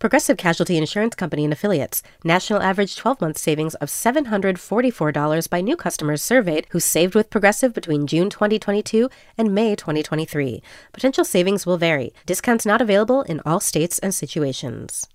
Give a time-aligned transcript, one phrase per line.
[0.00, 2.02] Progressive Casualty Insurance Company and Affiliates.
[2.24, 7.74] National average 12 month savings of $744 by new customers surveyed who saved with Progressive
[7.74, 10.62] between June 2022 and May 2023.
[10.94, 12.14] Potential savings will vary.
[12.24, 15.06] Discounts not available in all states and situations.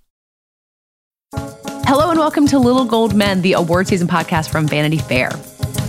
[1.33, 5.31] Hello and welcome to Little Gold Men, the award season podcast from Vanity Fair.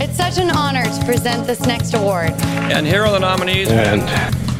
[0.01, 2.31] It's such an honor to present this next award.
[2.71, 3.69] And here are the nominees.
[3.69, 4.01] And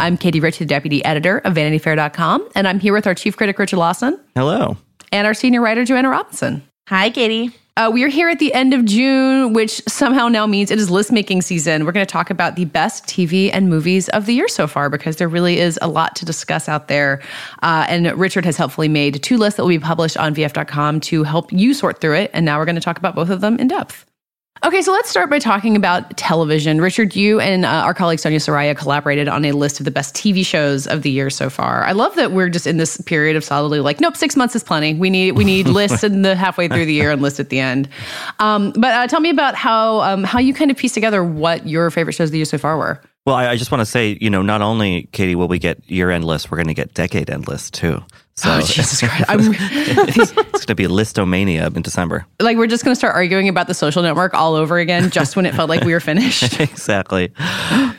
[0.00, 3.58] I'm Katie Rich, the deputy editor of VanityFair.com, and I'm here with our chief critic,
[3.58, 4.18] Richard Lawson.
[4.34, 4.78] Hello.
[5.12, 6.62] And our senior writer, Joanna Robinson.
[6.88, 7.54] Hi, Katie.
[7.76, 10.90] Uh, we are here at the end of June, which somehow now means it is
[10.90, 11.84] list making season.
[11.84, 14.90] We're going to talk about the best TV and movies of the year so far
[14.90, 17.22] because there really is a lot to discuss out there.
[17.62, 21.24] Uh, and Richard has helpfully made two lists that will be published on VF.com to
[21.24, 22.30] help you sort through it.
[22.34, 24.04] And now we're going to talk about both of them in depth.
[24.62, 26.82] Okay, so let's start by talking about television.
[26.82, 30.14] Richard, you and uh, our colleague Sonia Saraiya collaborated on a list of the best
[30.14, 31.82] TV shows of the year so far.
[31.84, 34.62] I love that we're just in this period of solidly like, nope, six months is
[34.62, 34.92] plenty.
[34.92, 37.58] We need we need lists in the halfway through the year and lists at the
[37.58, 37.88] end.
[38.38, 41.66] Um, but uh, tell me about how um, how you kind of piece together what
[41.66, 43.00] your favorite shows of the year so far were.
[43.24, 45.90] Well, I, I just want to say, you know, not only Katie will we get
[45.90, 48.02] year end lists, we're going to get decade end lists too.
[48.40, 49.24] So oh, Jesus Christ.
[49.28, 52.24] I'm, it's, it's going to be listomania in December.
[52.40, 55.36] Like we're just going to start arguing about the social network all over again, just
[55.36, 56.58] when it felt like we were finished.
[56.60, 57.34] exactly.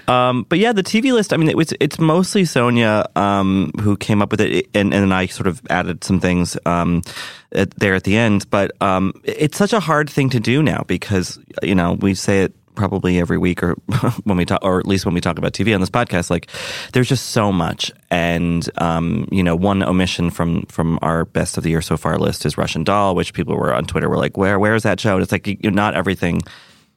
[0.07, 1.31] Um, but yeah, the TV list.
[1.31, 5.13] I mean, it was it's mostly Sonia um, who came up with it, and and
[5.13, 7.03] I sort of added some things um,
[7.51, 8.49] at, there at the end.
[8.49, 12.45] But um, it's such a hard thing to do now because you know we say
[12.45, 13.73] it probably every week or
[14.23, 16.49] when we talk or at least when we talk about TV on this podcast like
[16.93, 17.91] there's just so much.
[18.09, 22.17] And um, you know one omission from from our best of the year so far
[22.17, 24.99] list is Russian Doll which people were on Twitter were like where where is that
[24.99, 25.13] show?
[25.13, 26.41] And it's like you not everything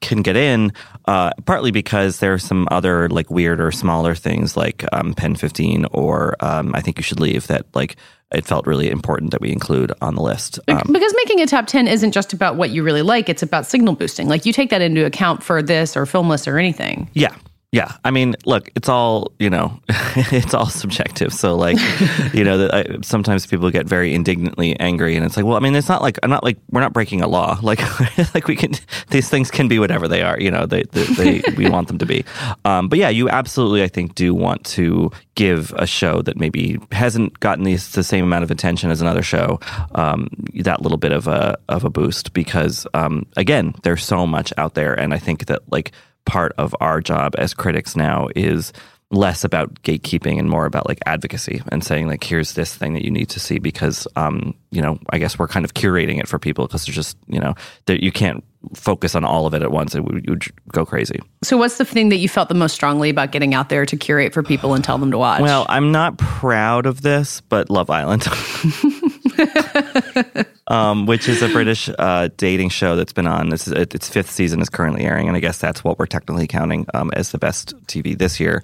[0.05, 0.73] can get in,
[1.07, 5.87] uh, partly because there are some other like weirder, smaller things like um, Pen 15
[5.91, 7.97] or um, I Think You Should Leave that like
[8.33, 10.59] it felt really important that we include on the list.
[10.69, 13.67] Um, because making a top 10 isn't just about what you really like, it's about
[13.67, 14.29] signal boosting.
[14.29, 17.11] Like you take that into account for this or film list or anything.
[17.15, 17.35] Yeah.
[17.75, 21.35] Yeah, I mean, look, it's all you know, it's all subjective.
[21.35, 21.77] So, like,
[22.33, 25.75] you know, I, sometimes people get very indignantly angry, and it's like, well, I mean,
[25.75, 27.59] it's not like I'm not like we're not breaking a law.
[27.63, 27.81] Like,
[28.35, 28.75] like we can
[29.11, 30.39] these things can be whatever they are.
[30.39, 32.25] You know, they, they, they we want them to be.
[32.65, 36.79] Um, but yeah, you absolutely, I think, do want to give a show that maybe
[36.93, 39.59] hasn't gotten the, the same amount of attention as another show
[39.97, 40.29] um,
[40.61, 44.75] that little bit of a of a boost because um, again, there's so much out
[44.75, 45.91] there, and I think that like
[46.25, 48.73] part of our job as critics now is
[49.11, 53.05] less about gatekeeping and more about like advocacy and saying like here's this thing that
[53.05, 56.27] you need to see because um you know i guess we're kind of curating it
[56.27, 57.55] for people because there's just you know
[57.87, 58.43] that you can't
[58.73, 59.95] focus on all of it at once.
[59.95, 61.21] It would, would go crazy.
[61.43, 63.97] So what's the thing that you felt the most strongly about getting out there to
[63.97, 65.43] curate for people and tell them to watch?
[65.43, 68.23] Well i'm not proud of this but love island
[70.69, 73.49] um, which is a British uh, dating show that's been on.
[73.49, 76.47] This is its fifth season is currently airing, and I guess that's what we're technically
[76.47, 78.63] counting um, as the best TV this year.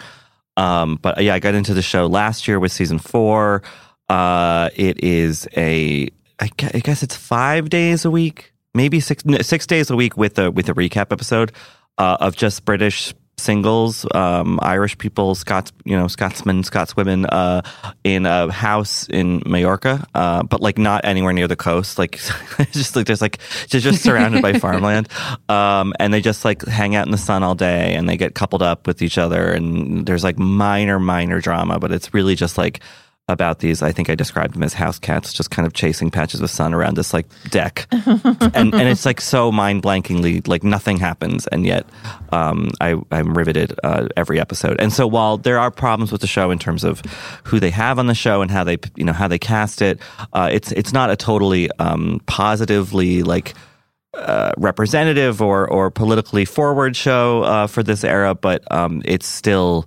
[0.57, 3.63] Um, but yeah, I got into the show last year with season four.
[4.09, 6.09] Uh, it is a,
[6.41, 10.51] I guess it's five days a week, maybe six six days a week with a
[10.51, 11.53] with a recap episode
[11.99, 17.63] uh, of just British singles, um, Irish people, Scots, you know, Scotsmen, Scotswomen, uh,
[18.05, 21.99] in a house in Majorca, uh, but like not anywhere near the coast.
[21.99, 22.13] Like
[22.73, 25.09] just like there's like just, just surrounded by farmland,
[25.49, 28.35] um, and they just like hang out in the sun all day, and they get
[28.35, 32.59] coupled up with each other, and there's like minor, minor drama, but it's really just
[32.59, 32.81] like
[33.31, 33.83] about these.
[33.83, 36.75] I think I described them as house cats, just kind of chasing patches of sun
[36.75, 41.65] around this like deck, and and it's like so mind blankingly like nothing happens, and
[41.65, 41.87] yet
[42.33, 44.81] um, I I'm riveted uh, every episode.
[44.81, 47.01] And so while there are problems with the show in terms of
[47.45, 50.01] who they have on the show and how they you know how they cast it,
[50.33, 53.55] uh, it's it's not a totally um, positively like.
[54.13, 59.87] Uh, representative or or politically forward show uh, for this era, but um, it's still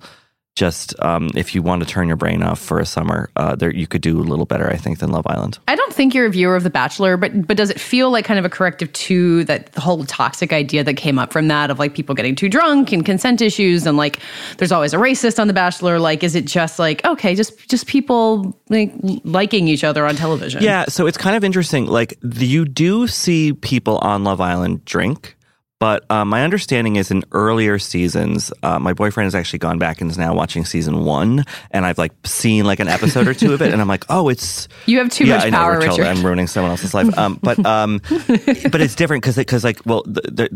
[0.55, 3.73] just um, if you want to turn your brain off for a summer, uh, there
[3.73, 5.57] you could do a little better, I think, than Love Island.
[5.67, 8.25] I don't think you're a viewer of The Bachelor, but but does it feel like
[8.25, 11.71] kind of a corrective to that the whole toxic idea that came up from that
[11.71, 14.19] of like people getting too drunk and consent issues and like
[14.57, 15.97] there's always a racist on The Bachelor?
[15.97, 20.61] Like, is it just like okay, just just people like liking each other on television?
[20.61, 21.87] Yeah, so it's kind of interesting.
[21.87, 25.35] Like you do see people on Love Island drink.
[25.83, 29.99] But uh, my understanding is in earlier seasons, uh, my boyfriend has actually gone back
[29.99, 33.51] and is now watching season one, and I've like seen like an episode or two
[33.51, 35.79] of it, and I'm like, oh, it's you have too yeah, much I know, power,
[35.79, 36.05] Richard.
[36.05, 37.17] I'm ruining someone else's life.
[37.17, 40.05] Um, but um, but it's different because because like well,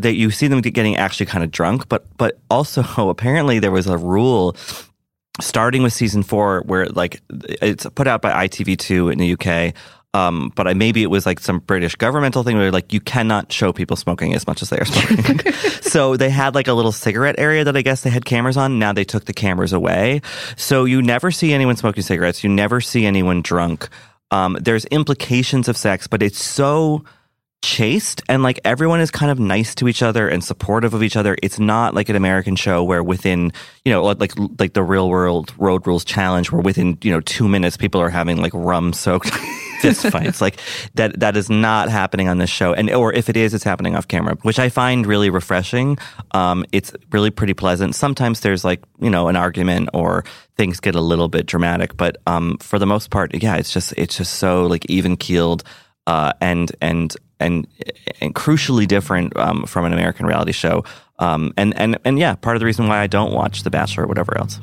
[0.02, 3.98] you see them getting actually kind of drunk, but but also apparently there was a
[3.98, 4.56] rule
[5.42, 9.74] starting with season four where like it's put out by ITV2 in the UK.
[10.14, 13.52] Um, but I, maybe it was like some British governmental thing where like you cannot
[13.52, 15.52] show people smoking as much as they are smoking.
[15.82, 18.78] so they had like a little cigarette area that I guess they had cameras on.
[18.78, 20.22] Now they took the cameras away.
[20.56, 22.42] So you never see anyone smoking cigarettes.
[22.42, 23.88] You never see anyone drunk.
[24.30, 27.04] Um, there's implications of sex, but it's so
[27.60, 31.16] chaste and like everyone is kind of nice to each other and supportive of each
[31.16, 31.36] other.
[31.42, 33.52] It's not like an American show where within,
[33.84, 37.48] you know, like like the real world road rules challenge where within, you know, 2
[37.48, 39.32] minutes people are having like rum soaked
[39.80, 40.40] fist fights.
[40.40, 40.60] Like
[40.94, 42.72] that that is not happening on this show.
[42.72, 45.98] And or if it is it's happening off camera, which I find really refreshing.
[46.32, 47.94] Um it's really pretty pleasant.
[47.94, 50.24] Sometimes there's like, you know, an argument or
[50.56, 53.94] things get a little bit dramatic, but um for the most part, yeah, it's just
[53.96, 55.64] it's just so like even keeled
[56.06, 57.66] uh and and and
[58.20, 60.84] and crucially different um, from an American reality show.
[61.18, 64.04] Um, and and and yeah, part of the reason why I don't watch The Bachelor
[64.04, 64.60] or whatever else.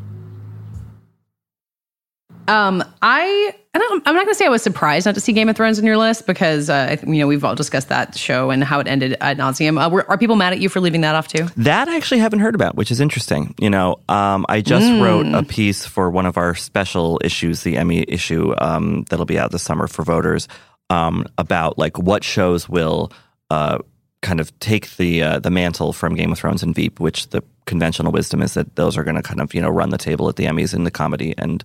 [2.48, 5.34] Um, I, I don't, I'm not going to say I was surprised not to see
[5.34, 8.52] Game of Thrones on your list because uh, you know we've all discussed that show
[8.52, 9.84] and how it ended ad nauseum.
[9.84, 11.48] Uh, were, are people mad at you for leaving that off too?
[11.58, 13.56] That I actually haven't heard about, which is interesting.
[13.60, 15.02] You know, um, I just mm.
[15.02, 19.40] wrote a piece for one of our special issues, the Emmy issue um, that'll be
[19.40, 20.48] out this summer for voters,
[20.90, 23.12] um, about like what shows will
[23.50, 23.80] uh,
[24.22, 27.44] kind of take the uh, the mantle from Game of Thrones and Veep, which the
[27.66, 30.30] conventional wisdom is that those are going to kind of you know run the table
[30.30, 31.64] at the Emmys in the comedy and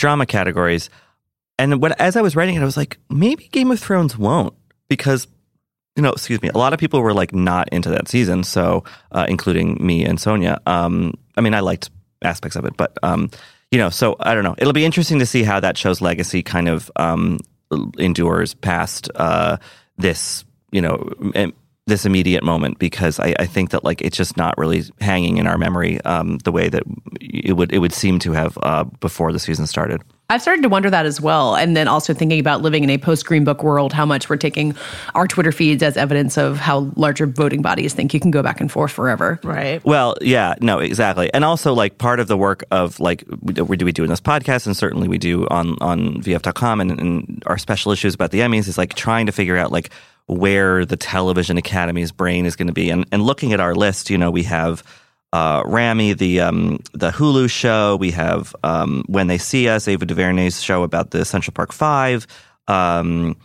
[0.00, 0.90] drama categories.
[1.58, 4.54] And when as I was writing it, I was like, maybe Game of Thrones won't
[4.88, 5.28] because
[5.96, 8.84] you know, excuse me, a lot of people were like not into that season, so
[9.12, 10.60] uh, including me and Sonia.
[10.64, 11.90] Um, I mean, I liked
[12.22, 13.30] aspects of it, but um,
[13.70, 14.54] you know, so I don't know.
[14.56, 17.38] It'll be interesting to see how that show's legacy kind of um,
[17.98, 19.58] endures past uh,
[19.98, 21.12] this, you know,
[21.90, 25.46] this immediate moment because I, I, think that like it's just not really hanging in
[25.46, 26.82] our memory um, the way that
[27.20, 30.02] it would it would seem to have uh, before the season started.
[30.30, 32.98] I've started to wonder that as well, and then also thinking about living in a
[32.98, 34.76] post Green Book world, how much we're taking
[35.16, 38.60] our Twitter feeds as evidence of how larger voting bodies think you can go back
[38.60, 39.40] and forth forever.
[39.42, 39.84] Right.
[39.84, 43.84] Well, yeah, no, exactly, and also like part of the work of like we do
[43.84, 47.58] we do in this podcast, and certainly we do on on VF.com and, and our
[47.58, 49.90] special issues about the Emmys is like trying to figure out like
[50.30, 52.90] where the television academy's brain is going to be.
[52.90, 54.84] And, and looking at our list, you know, we have
[55.32, 57.96] uh, Ramy, the um, the Hulu show.
[57.96, 62.26] We have um, When They See Us, Ava DuVernay's show about the Central Park Five.
[62.66, 63.36] Um,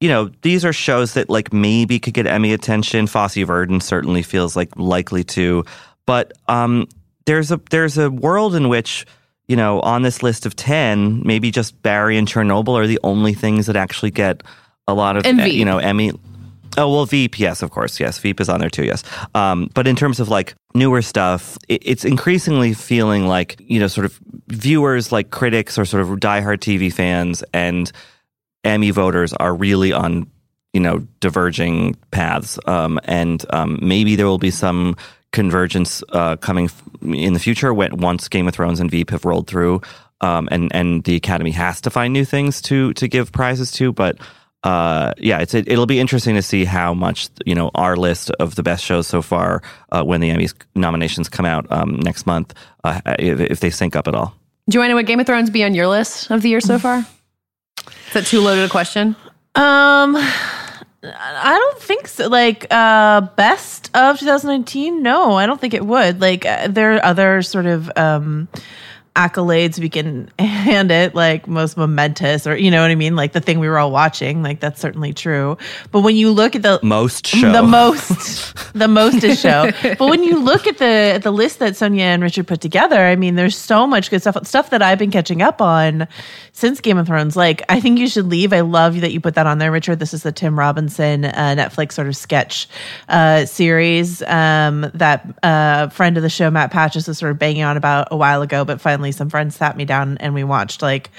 [0.00, 3.06] you know, these are shows that like maybe could get Emmy attention.
[3.06, 5.64] Fosse Verdon certainly feels like likely to,
[6.06, 6.88] but um,
[7.26, 9.06] there's a there's a world in which
[9.46, 13.34] you know on this list of ten, maybe just Barry and Chernobyl are the only
[13.34, 14.42] things that actually get
[14.88, 16.12] a lot of and you know Emmy
[16.76, 19.02] Oh well, Veep, yes, of course, yes, Veep is on there too, yes.
[19.34, 23.86] Um, but in terms of like newer stuff, it, it's increasingly feeling like you know,
[23.86, 27.92] sort of viewers, like critics or sort of diehard TV fans and
[28.64, 30.26] Emmy voters are really on
[30.72, 34.96] you know diverging paths, um, and um, maybe there will be some
[35.32, 36.70] convergence uh, coming
[37.02, 39.80] in the future when once Game of Thrones and Veep have rolled through,
[40.20, 43.92] um, and and the Academy has to find new things to to give prizes to,
[43.92, 44.18] but
[44.64, 48.30] uh, yeah, it's it, will be interesting to see how much you know our list
[48.40, 52.26] of the best shows so far uh, when the Emmys nominations come out um, next
[52.26, 54.34] month, uh, if, if, they sync up at all.
[54.70, 56.98] Joanna, would Game of Thrones be on your list of the year so far?
[58.08, 59.14] Is that too loaded a question?
[59.54, 62.28] Um, I don't think so.
[62.28, 65.02] Like uh, best of 2019?
[65.02, 66.22] No, I don't think it would.
[66.22, 68.48] Like uh, there are other sort of um
[69.16, 73.32] accolades we can hand it like most momentous or you know what I mean, like
[73.32, 75.56] the thing we were all watching, like that's certainly true.
[75.92, 79.70] But when you look at the most show, the most, the most mostest show.
[79.98, 82.98] but when you look at the at the list that Sonia and Richard put together,
[82.98, 86.08] I mean, there's so much good stuff, stuff that I've been catching up on
[86.52, 87.36] since Game of Thrones.
[87.36, 88.52] Like, I think you should leave.
[88.52, 89.98] I love that you put that on there, Richard.
[89.98, 92.68] This is the Tim Robinson uh, Netflix sort of sketch
[93.08, 97.62] uh, series um, that uh, friend of the show Matt Patches was sort of banging
[97.62, 100.82] on about a while ago, but finally some friends sat me down and we watched
[100.82, 101.10] like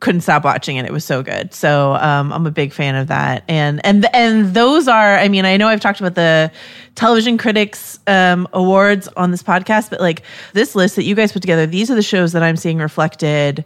[0.00, 0.84] couldn't stop watching it.
[0.84, 1.54] It was so good.
[1.54, 3.44] So um, I'm a big fan of that.
[3.48, 5.16] And and and those are.
[5.16, 6.50] I mean, I know I've talked about the
[6.94, 11.42] television critics um, awards on this podcast, but like this list that you guys put
[11.42, 13.64] together, these are the shows that I'm seeing reflected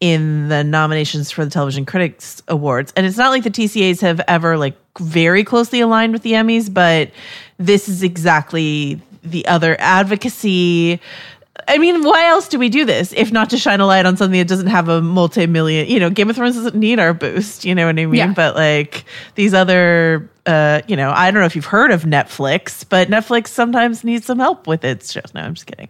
[0.00, 2.92] in the nominations for the television critics awards.
[2.96, 6.72] And it's not like the TCAs have ever like very closely aligned with the Emmys,
[6.72, 7.10] but
[7.58, 11.00] this is exactly the other advocacy
[11.68, 14.16] I mean, why else do we do this if not to shine a light on
[14.16, 15.88] something that doesn't have a multi-million?
[15.88, 17.64] You know, Game of Thrones doesn't need our boost.
[17.64, 18.14] You know what I mean?
[18.14, 18.32] Yeah.
[18.32, 19.04] But like
[19.34, 23.48] these other, uh, you know, I don't know if you've heard of Netflix, but Netflix
[23.48, 25.32] sometimes needs some help with its shows.
[25.34, 25.88] No, I'm just kidding.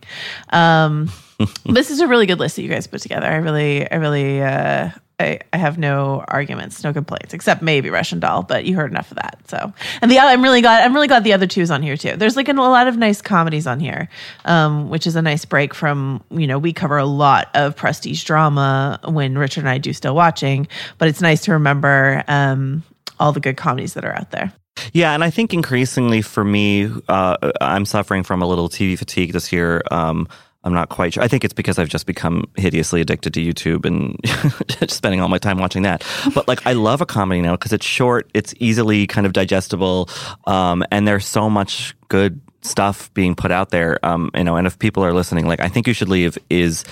[0.50, 1.10] Um,
[1.66, 3.26] this is a really good list that you guys put together.
[3.26, 8.20] I really, I really, uh, I, I have no arguments, no complaints, except maybe Russian
[8.20, 9.40] Doll, but you heard enough of that.
[9.48, 11.82] So, and the other, I'm really glad, I'm really glad the other two is on
[11.82, 12.16] here too.
[12.16, 14.10] There's like an, a lot of nice comedies on here,
[14.44, 18.24] um, which is a nice break from, you know, we cover a lot of prestige
[18.24, 20.68] drama when Richard and I do still watching,
[20.98, 22.82] but it's nice to remember um,
[23.18, 24.52] all the good comedies that are out there.
[24.92, 29.32] Yeah, and I think increasingly for me, uh, I'm suffering from a little TV fatigue
[29.32, 29.82] this year.
[29.90, 30.28] Um,
[30.66, 31.22] I'm not quite sure.
[31.22, 35.38] I think it's because I've just become hideously addicted to YouTube and spending all my
[35.38, 36.04] time watching that.
[36.34, 40.10] But like, I love a comedy now because it's short, it's easily kind of digestible,
[40.44, 44.04] um, and there's so much good stuff being put out there.
[44.04, 46.84] Um, you know, and if people are listening, like, I think you should leave is.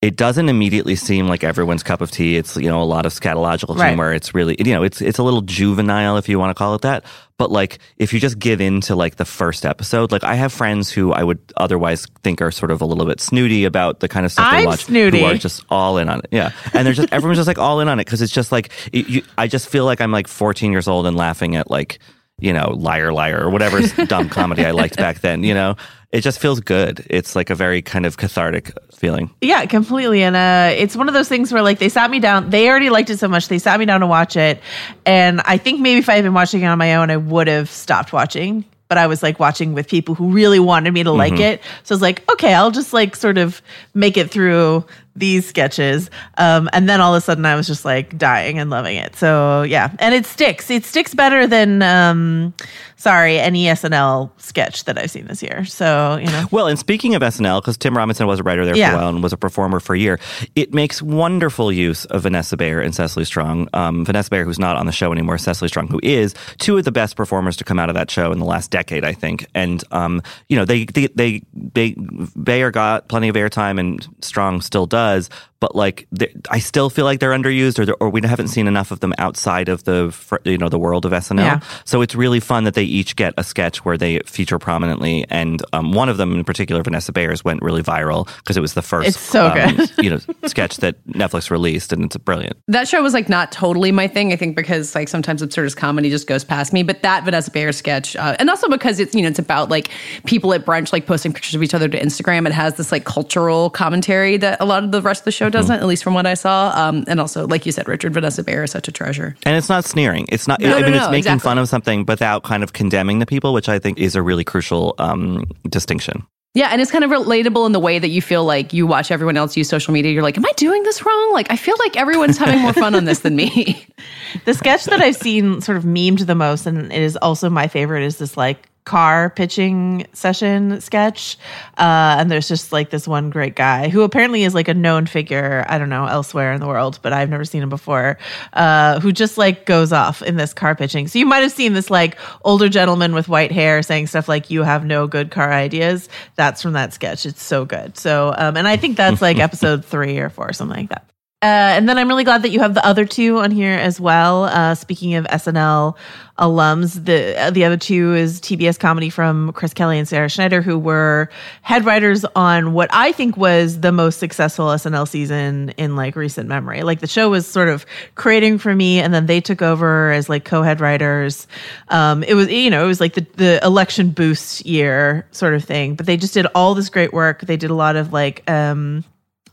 [0.00, 2.36] It doesn't immediately seem like everyone's cup of tea.
[2.36, 3.88] It's you know a lot of scatological Right.
[3.88, 4.12] humor.
[4.14, 6.82] It's really you know it's it's a little juvenile if you want to call it
[6.82, 7.04] that.
[7.36, 10.52] But like if you just give in to like the first episode, like I have
[10.52, 14.06] friends who I would otherwise think are sort of a little bit snooty about the
[14.08, 15.18] kind of stuff they I'm watch, snooty.
[15.18, 16.28] who are just all in on it.
[16.30, 18.70] Yeah, and they're just everyone's just like all in on it because it's just like
[18.92, 21.98] it, you, I just feel like I'm like 14 years old and laughing at like
[22.38, 25.42] you know liar liar or whatever dumb comedy I liked back then.
[25.44, 25.76] You know,
[26.12, 27.04] it just feels good.
[27.10, 29.30] It's like a very kind of cathartic feeling.
[29.40, 30.22] Yeah, completely.
[30.22, 32.50] And uh, it's one of those things where like they sat me down.
[32.50, 34.60] They already liked it so much they sat me down to watch it,
[35.06, 37.46] and I think maybe if I had been watching it on my own, I would
[37.48, 38.64] have stopped watching.
[38.88, 41.42] But I was like watching with people who really wanted me to like Mm-hmm.
[41.42, 43.60] it, so I was like, okay, I'll just like sort of
[43.92, 44.86] make it through
[45.18, 48.70] these sketches, um, and then all of a sudden I was just like dying and
[48.70, 49.16] loving it.
[49.16, 50.70] So yeah, and it sticks.
[50.70, 52.54] It sticks better than um,
[52.96, 55.64] sorry any SNL sketch that I've seen this year.
[55.64, 58.76] So you know, Well, and speaking of SNL, because Tim Robinson was a writer there
[58.76, 58.90] Yeah.
[58.90, 60.18] for a while and was a performer for a year,
[60.54, 63.68] it makes wonderful use of Vanessa Bayer and Cecily Strong.
[63.72, 66.84] Um, Vanessa Bayer, who's not on the show anymore, Cecily Strong, who is two of
[66.84, 69.46] the best performers to come out of that show in the last decade, I think.
[69.54, 71.94] And um, you know, they they they, they
[72.42, 76.06] Bayer got plenty of airtime, and Strong still does because but like,
[76.50, 79.68] I still feel like they're underused, or or we haven't seen enough of them outside
[79.68, 81.38] of the you know the world of SNL.
[81.38, 81.60] Yeah.
[81.84, 85.60] So it's really fun that they each get a sketch where they feature prominently, and
[85.72, 88.82] um, one of them in particular, Vanessa Bayer's, went really viral because it was the
[88.82, 89.90] first, It's so um, good.
[89.98, 92.56] you know, sketch that Netflix released, and it's brilliant.
[92.68, 94.32] That show was like not totally my thing.
[94.32, 96.84] I think because like sometimes absurdist comedy just goes past me.
[96.84, 99.90] But that Vanessa Bayer sketch, uh, and also because it's you know it's about like
[100.24, 102.46] people at brunch like posting pictures of each other to Instagram.
[102.46, 105.47] It has this like cultural commentary that a lot of the rest of the show
[105.50, 106.72] doesn't, at least from what I saw.
[106.74, 109.36] Um, and also, like you said, Richard Vanessa Bayer is such a treasure.
[109.44, 110.26] And it's not sneering.
[110.30, 110.60] It's not.
[110.60, 111.40] No, I no, mean, no, it's making exactly.
[111.40, 114.44] fun of something without kind of condemning the people, which I think is a really
[114.44, 116.26] crucial um, distinction.
[116.54, 119.10] Yeah, and it's kind of relatable in the way that you feel like you watch
[119.10, 120.10] everyone else use social media.
[120.10, 121.32] You're like, am I doing this wrong?
[121.32, 123.86] Like, I feel like everyone's having more fun on this than me.
[124.44, 127.68] the sketch that I've seen sort of memed the most, and it is also my
[127.68, 131.36] favorite, is this like car pitching session sketch.
[131.76, 135.04] Uh, and there's just like this one great guy who apparently is like a known
[135.04, 138.16] figure, I don't know, elsewhere in the world, but I've never seen him before,
[138.54, 141.06] uh, who just like goes off in this car pitching.
[141.06, 142.16] So you might have seen this like
[142.46, 146.08] older gentleman with white hair saying stuff like, You have no good car ideas.
[146.36, 147.26] That's from that sketch.
[147.26, 147.98] It's so good.
[147.98, 151.04] So, um, and I think that's like episode three or four, something like that.
[151.40, 151.46] Uh,
[151.78, 154.46] and then I'm really glad that you have the other two on here as well.
[154.46, 155.96] Uh, speaking of SNL
[156.36, 160.60] alums, the uh, the other two is TBS comedy from Chris Kelly and Sarah Schneider,
[160.60, 161.30] who were
[161.62, 166.48] head writers on what I think was the most successful SNL season in like recent
[166.48, 166.82] memory.
[166.82, 170.28] Like the show was sort of creating for me, and then they took over as
[170.28, 171.46] like co-head writers.
[171.86, 175.62] Um, it was you know it was like the the election boost year sort of
[175.62, 177.42] thing, but they just did all this great work.
[177.42, 178.42] They did a lot of like.
[178.50, 179.04] Um,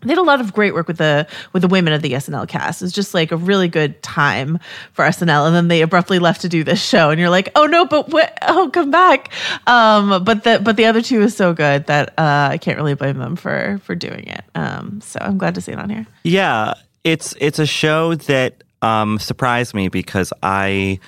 [0.05, 2.47] they had a lot of great work with the with the women of the SNL
[2.47, 2.81] cast.
[2.81, 4.59] It was just like a really good time
[4.93, 7.65] for SNL, and then they abruptly left to do this show, and you're like, oh
[7.65, 8.37] no, but what?
[8.43, 9.31] Oh, come back.
[9.67, 12.95] Um, but the but the other two is so good that uh, I can't really
[12.95, 14.43] blame them for for doing it.
[14.55, 16.05] Um, so I'm glad to see it on here.
[16.23, 20.99] Yeah, it's it's a show that um, surprised me because I,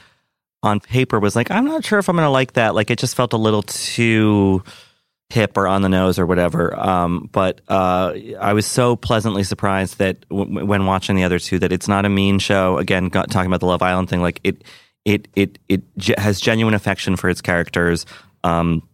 [0.64, 2.76] on paper, was like, I'm not sure if I'm to like that.
[2.76, 4.64] Like, it just felt a little too
[5.30, 6.78] hip or on the nose or whatever.
[6.80, 11.60] Um, but uh, I was so pleasantly surprised that w- when watching the other two,
[11.60, 12.78] that it's not a mean show.
[12.78, 14.64] Again, got, talking about the Love Island thing, like it,
[15.04, 18.06] it, it, it ge- has genuine affection for its characters.
[18.46, 18.88] Um,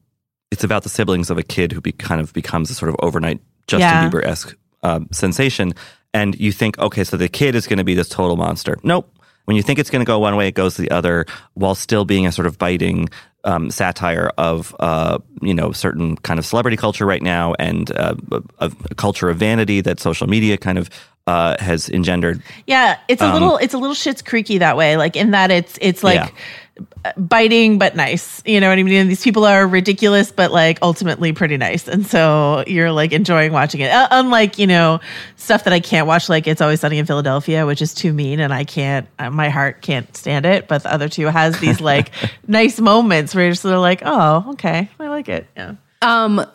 [0.49, 2.95] it's about the siblings of a kid who be, kind of becomes a sort of
[2.99, 4.09] overnight Justin Yeah.
[4.09, 5.73] Bieber esque uh, sensation.
[6.15, 8.77] And you think, okay, so the kid is going to be this total monster.
[8.83, 9.09] Nope.
[9.45, 12.05] When you think it's going to go one way, it goes the other, while still
[12.05, 13.09] being a sort of biting
[13.43, 18.15] um, satire of uh, you know certain kind of celebrity culture right now and uh,
[18.59, 20.89] a, a culture of vanity that social media kind of
[21.27, 22.41] uh, has engendered.
[22.67, 24.97] Yeah, it's a Um, little it's a little Schitt's Creeky that way.
[24.97, 26.29] Like in that it's it's like Yeah.
[27.17, 28.41] Biting but nice.
[28.45, 29.07] You know what I mean?
[29.07, 31.87] These people are ridiculous but like ultimately pretty nice.
[31.87, 33.91] And so you're like enjoying watching it.
[33.91, 34.99] Uh, unlike, you know,
[35.35, 38.39] stuff that I can't watch like It's Always Sunny in Philadelphia, which is too mean
[38.39, 41.81] and I can't uh, my heart can't stand it, but the other two has these
[41.81, 42.11] like
[42.47, 44.89] nice moments where you're just sort of like, "Oh, okay.
[44.99, 45.75] I like it." Yeah.
[46.01, 46.45] Um,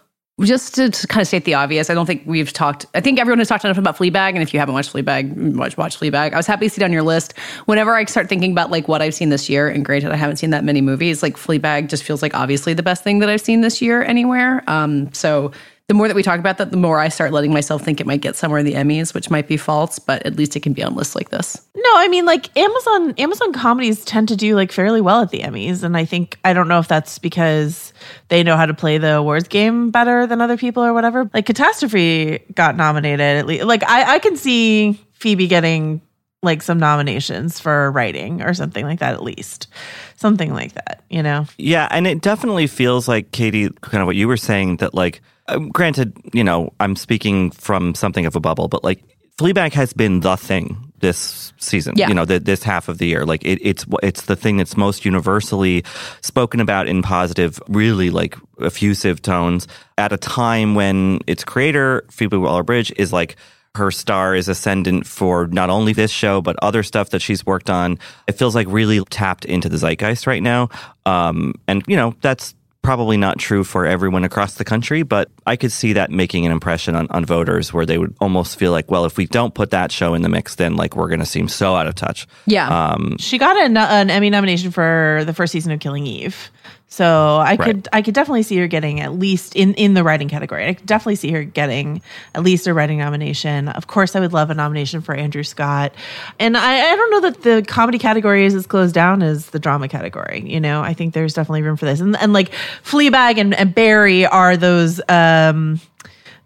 [0.40, 2.86] just to, to kind of state the obvious, I don't think we've talked.
[2.94, 5.76] I think everyone has talked enough about Fleabag, and if you haven't watched Fleabag, watch
[5.76, 6.32] watch Fleabag.
[6.32, 7.36] I was happy to see it on your list.
[7.66, 10.36] Whenever I start thinking about like what I've seen this year, and granted, I haven't
[10.36, 11.22] seen that many movies.
[11.22, 14.62] Like Fleabag just feels like obviously the best thing that I've seen this year anywhere.
[14.68, 15.52] Um, so
[15.88, 18.06] the more that we talk about that, the more I start letting myself think it
[18.06, 20.74] might get somewhere in the Emmys, which might be false, but at least it can
[20.74, 21.62] be on lists like this.
[21.74, 25.40] No, I mean like Amazon Amazon comedies tend to do like fairly well at the
[25.40, 27.94] Emmys and I think I don't know if that's because
[28.28, 31.30] they know how to play the awards game better than other people or whatever.
[31.32, 36.02] Like Catastrophe got nominated at least like I I can see Phoebe getting
[36.42, 39.68] like some nominations for writing or something like that at least.
[40.16, 41.46] Something like that, you know.
[41.56, 45.20] Yeah, and it definitely feels like Katie, kind of what you were saying that like,
[45.48, 49.02] um, granted, you know, I'm speaking from something of a bubble, but like
[49.38, 51.94] Fleabag has been the thing this season.
[51.96, 52.08] Yeah.
[52.08, 54.76] You know, the, this half of the year, like it, it's it's the thing that's
[54.76, 55.84] most universally
[56.22, 62.36] spoken about in positive, really like effusive tones at a time when its creator Phoebe
[62.36, 63.36] Waller-Bridge is like
[63.76, 67.70] her star is ascendant for not only this show but other stuff that she's worked
[67.70, 67.96] on.
[68.26, 70.68] It feels like really tapped into the zeitgeist right now,
[71.06, 75.02] um, and you know that's probably not true for everyone across the country.
[75.02, 78.58] But I could see that making an impression on, on voters where they would almost
[78.58, 81.08] feel like, well, if we don't put that show in the mix, then like we're
[81.08, 82.26] going to seem so out of touch.
[82.46, 82.68] Yeah.
[82.68, 86.50] Um, She got a, an Emmy nomination for the first season of Killing Eve.
[86.90, 90.28] So I could I could definitely see her getting at least in in the writing
[90.28, 90.66] category.
[90.66, 92.00] I could definitely see her getting
[92.34, 93.68] at least a writing nomination.
[93.68, 95.92] Of course, I would love a nomination for Andrew Scott.
[96.38, 99.58] And I, I don't know that the comedy category is as closed down as the
[99.58, 100.42] drama category.
[100.46, 102.00] You know, I think there's definitely room for this.
[102.00, 102.52] And and like
[102.84, 105.80] Fleabag and, and Barry are those um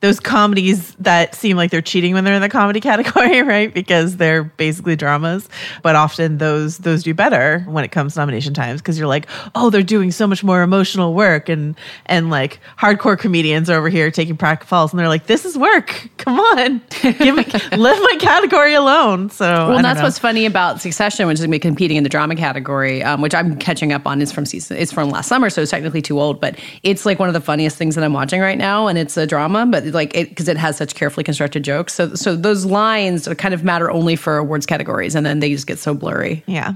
[0.02, 3.72] those comedies that seem like they're cheating when they're in the comedy category, right?
[3.72, 5.48] Because they're basically dramas.
[5.82, 9.26] But often those those do better when it comes to nomination times because you're like,
[9.54, 13.88] oh, they're doing so much more emotional work and and like hardcore comedians are over
[13.88, 16.08] here taking practical falls and they're like, this is work.
[16.18, 17.44] Come on, give me
[17.76, 19.30] leave my category alone.
[19.30, 20.04] So Well, that's know.
[20.04, 23.20] what's funny about Succession, which is going to be competing in the drama category, um,
[23.20, 24.20] which I'm catching up on.
[24.20, 27.20] is from season, it's from last summer, so it's technically too old, but it's like
[27.20, 29.91] one of the funniest things that I'm watching right now, and it's a drama, but
[29.94, 31.94] like it because it has such carefully constructed jokes.
[31.94, 35.66] So, so those lines kind of matter only for awards categories, and then they just
[35.66, 36.42] get so blurry.
[36.46, 36.74] Yeah.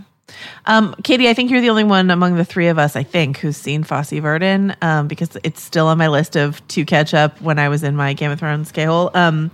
[0.66, 3.38] Um, Katie, I think you're the only one among the three of us, I think,
[3.38, 7.40] who's seen Fosse Verdon um, because it's still on my list of to catch up
[7.40, 9.10] when I was in my Game of Thrones K-hole.
[9.14, 9.50] Um,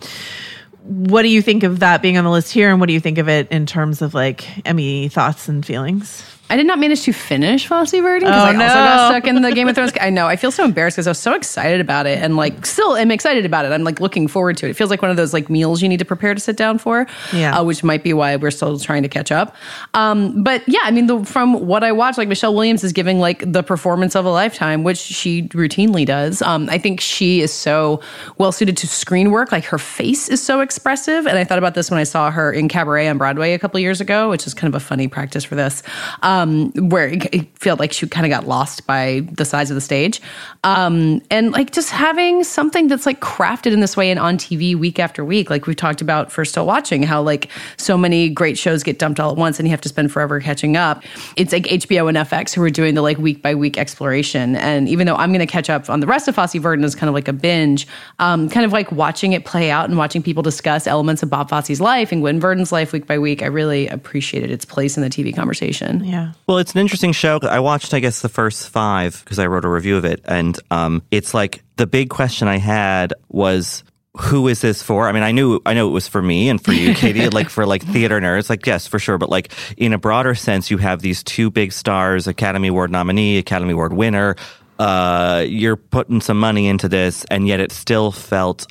[0.84, 2.70] what do you think of that being on the list here?
[2.70, 6.24] And what do you think of it in terms of like Emmy thoughts and feelings?
[6.50, 9.40] I did not manage to finish Fosse Verdon because Oh, I also got stuck in
[9.40, 9.92] the Game of Thrones.
[10.00, 10.26] I know.
[10.26, 13.10] I feel so embarrassed because I was so excited about it and like still am
[13.10, 13.72] excited about it.
[13.72, 14.70] I'm like looking forward to it.
[14.70, 16.76] It feels like one of those like meals you need to prepare to sit down
[16.76, 17.58] for, Yeah.
[17.58, 19.56] uh, which might be why we're still trying to catch up.
[19.94, 23.18] Um, but yeah, I mean, the, from what I watched, like Michelle Williams is giving
[23.18, 26.42] like the performance of a lifetime, which she routinely does.
[26.42, 28.02] Um, I think she is so
[28.36, 29.52] well suited to screen work.
[29.52, 31.26] Like her face is so expressive.
[31.26, 33.80] And I thought about this when I saw her in Cabaret on Broadway a couple
[33.80, 35.82] years ago, which is kind of a funny practice for this.
[36.22, 39.76] Um, um, where it, felt like she kind of got lost by the size of
[39.76, 40.20] the stage.
[40.64, 44.74] Um, and like just having something that's like crafted in this way and on TV
[44.74, 48.58] week after week, like we've talked about for Still Watching, how like so many great
[48.58, 51.04] shows get dumped all at once and you have to spend forever catching up.
[51.36, 54.56] It's like HBO and FX who are doing the like week by week exploration.
[54.56, 56.94] And even though I'm going to catch up on the rest of Fosse Verdon as
[56.94, 57.86] kind of like a binge,
[58.18, 61.48] um, kind of like watching it play out and watching people discuss elements of Bob
[61.48, 65.02] Fosse's life and Gwen Verdon's life week by week, I really appreciated its place in
[65.02, 66.02] the TV conversation.
[66.04, 66.21] Yeah.
[66.46, 67.38] Well, it's an interesting show.
[67.42, 70.58] I watched, I guess, the first five because I wrote a review of it, and
[70.70, 73.84] um, it's like the big question I had was
[74.18, 75.08] who is this for?
[75.08, 77.48] I mean, I knew I know it was for me and for you, Katie, like
[77.48, 79.18] for like theater nerds, like yes, for sure.
[79.18, 83.38] But like in a broader sense, you have these two big stars, Academy Award nominee,
[83.38, 84.36] Academy Award winner.
[84.78, 88.66] Uh, you're putting some money into this, and yet it still felt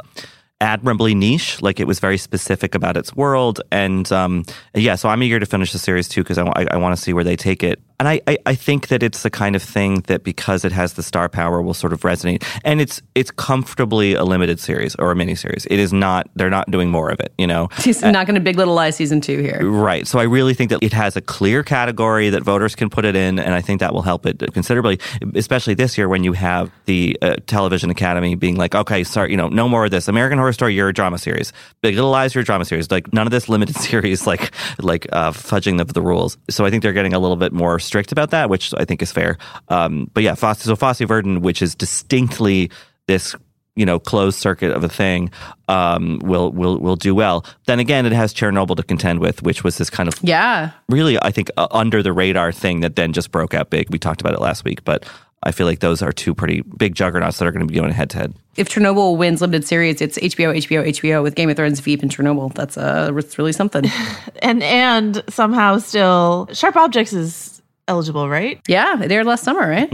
[0.62, 1.62] admirably niche.
[1.62, 4.96] Like it was very specific about its world, and um, yeah.
[4.96, 7.12] So I'm eager to finish the series too because I, I, I want to see
[7.12, 7.82] where they take it.
[8.02, 10.94] And I, I, I think that it's the kind of thing that because it has
[10.94, 12.44] the star power will sort of resonate.
[12.64, 15.68] And it's it's comfortably a limited series or a mini series.
[15.68, 16.28] It is not.
[16.34, 17.32] They're not doing more of it.
[17.38, 17.70] You know.
[17.84, 19.60] He's not going to Big Little Lies season two here.
[19.64, 20.08] Right.
[20.08, 23.16] So I really think that it has a clear category that voters can put it
[23.16, 25.00] in, and I think that will help it considerably,
[25.36, 29.38] especially this year when you have the uh, Television Academy being like, okay, sorry, you
[29.38, 30.08] know, no more of this.
[30.08, 31.54] American Horror Story, you're a drama series.
[31.82, 32.90] Big Little Lies, you're a drama series.
[32.90, 34.50] Like none of this limited series, like
[34.82, 36.40] like uh, fudging the, the rules.
[36.50, 39.02] So I think they're getting a little bit more strict about that, which I think
[39.02, 39.38] is fair.
[39.68, 42.72] Um, but yeah, Fosse, so Fosse Verdon, which is distinctly
[43.08, 43.36] this
[43.76, 45.30] you know closed circuit of a thing
[45.68, 47.44] um, will will will do well.
[47.68, 50.72] Then again, it has Chernobyl to contend with, which was this kind of Yeah.
[50.88, 53.90] really I think uh, under the radar thing that then just broke out big.
[53.90, 55.06] We talked about it last week, but
[55.44, 57.92] I feel like those are two pretty big juggernauts that are going to be going
[57.92, 58.34] head to head.
[58.58, 62.12] If Chernobyl wins limited series, it's HBO, HBO, HBO with Game of Thrones, Veep, and
[62.12, 62.54] Chernobyl.
[62.54, 63.86] That's uh, it's really something.
[64.44, 67.51] And and somehow still Sharp Objects is
[67.92, 68.60] eligible, right?
[68.68, 69.92] yeah, they aired last summer, right?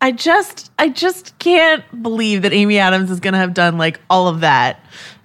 [0.00, 4.00] I just I just can't believe that Amy Adams is going to have done like
[4.10, 4.80] all of that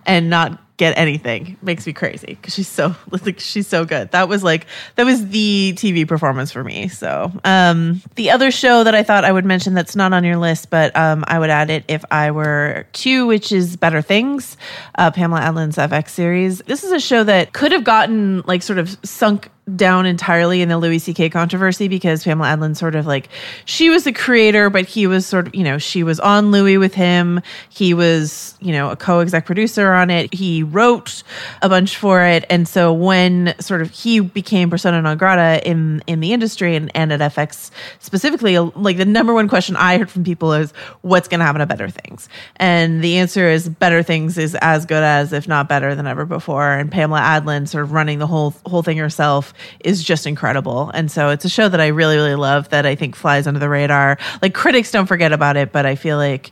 [0.06, 1.58] and not get anything.
[1.62, 4.10] Makes me crazy cuz she's so like she's so good.
[4.12, 6.88] That was like that was the TV performance for me.
[6.88, 10.38] So, um the other show that I thought I would mention that's not on your
[10.38, 14.58] list, but um I would add it if I were to, which is Better Things,
[14.98, 16.60] uh Pamela Adlon's FX series.
[16.66, 20.70] This is a show that could have gotten like sort of sunk down entirely in
[20.70, 21.30] the Louis C.K.
[21.30, 23.30] controversy because Pamela Adlon sort of like
[23.66, 26.78] she was the creator, but he was sort of you know she was on Louis
[26.78, 27.42] with him.
[27.70, 30.34] He was you know a co-exec producer on it.
[30.34, 31.24] He wrote
[31.62, 36.04] a bunch for it, and so when sort of he became persona non grata in
[36.08, 37.70] in the industry and, and at FX
[38.00, 41.60] specifically, like the number one question I heard from people is what's going to happen
[41.60, 45.70] to Better Things, and the answer is Better Things is as good as if not
[45.70, 46.72] better than ever before.
[46.72, 50.90] And Pamela Adlon sort of running the whole whole thing herself is just incredible.
[50.94, 53.60] And so it's a show that I really, really love that I think flies under
[53.60, 54.18] the radar.
[54.42, 56.52] Like critics don't forget about it, but I feel like,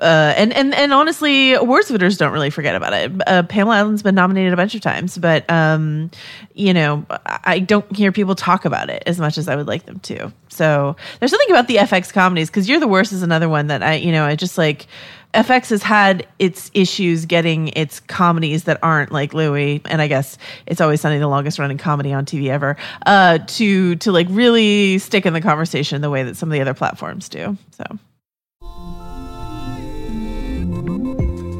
[0.00, 3.12] uh, and, and, and honestly, awards voters don't really forget about it.
[3.26, 6.10] Uh, Pamela Adlon's been nominated a bunch of times, but, um,
[6.54, 9.86] you know, I don't hear people talk about it as much as I would like
[9.86, 10.32] them to.
[10.48, 13.82] So there's something about the FX comedies because You're the Worst is another one that
[13.82, 14.86] I, you know, I just like,
[15.34, 20.36] FX has had its issues getting its comedies that aren't like Louis, and I guess
[20.66, 24.98] it's always Sunny the longest running comedy on TV ever, uh, to to like really
[24.98, 27.56] stick in the conversation the way that some of the other platforms do.
[27.70, 27.84] So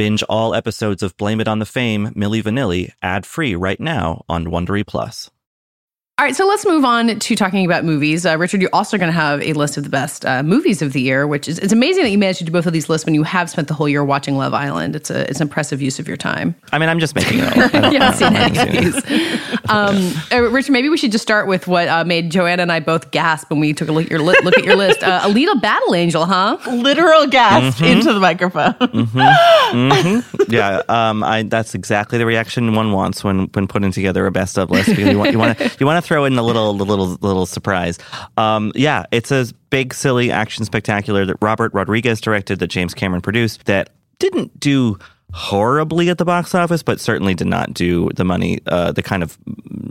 [0.00, 4.46] Binge all episodes of Blame It on the Fame, Milli Vanilli, ad-free right now on
[4.46, 5.30] Wondery Plus.
[6.20, 8.26] All right, so let's move on to talking about movies.
[8.26, 10.92] Uh, Richard, you're also going to have a list of the best uh, movies of
[10.92, 13.06] the year, which is it's amazing that you managed to do both of these lists
[13.06, 14.94] when you have spent the whole year watching Love Island.
[14.94, 16.54] It's a it's an impressive use of your time.
[16.72, 17.56] I mean, I'm just making it up.
[17.74, 19.60] I don't- you haven't seen any haven't of seen it.
[19.70, 22.80] Um, uh, Richard, maybe we should just start with what uh, made Joanna and I
[22.80, 25.04] both gasp when we took a look at your, li- look at your list.
[25.04, 26.56] Uh, Alita Battle Angel, huh?
[26.68, 27.92] Literal gasp Mhm.
[27.92, 28.72] into the microphone.
[28.74, 30.20] hmm
[30.52, 34.58] Yeah, um, I, that's exactly the reaction one wants when when putting together a best
[34.58, 34.88] of list.
[34.88, 37.46] You want you want to you want to throw in a little the little little
[37.46, 37.96] surprise.
[38.36, 43.22] Um, yeah, it's a big silly action spectacular that Robert Rodriguez directed, that James Cameron
[43.22, 44.98] produced, that didn't do
[45.32, 49.22] horribly at the box office, but certainly did not do the money, uh, the kind
[49.22, 49.38] of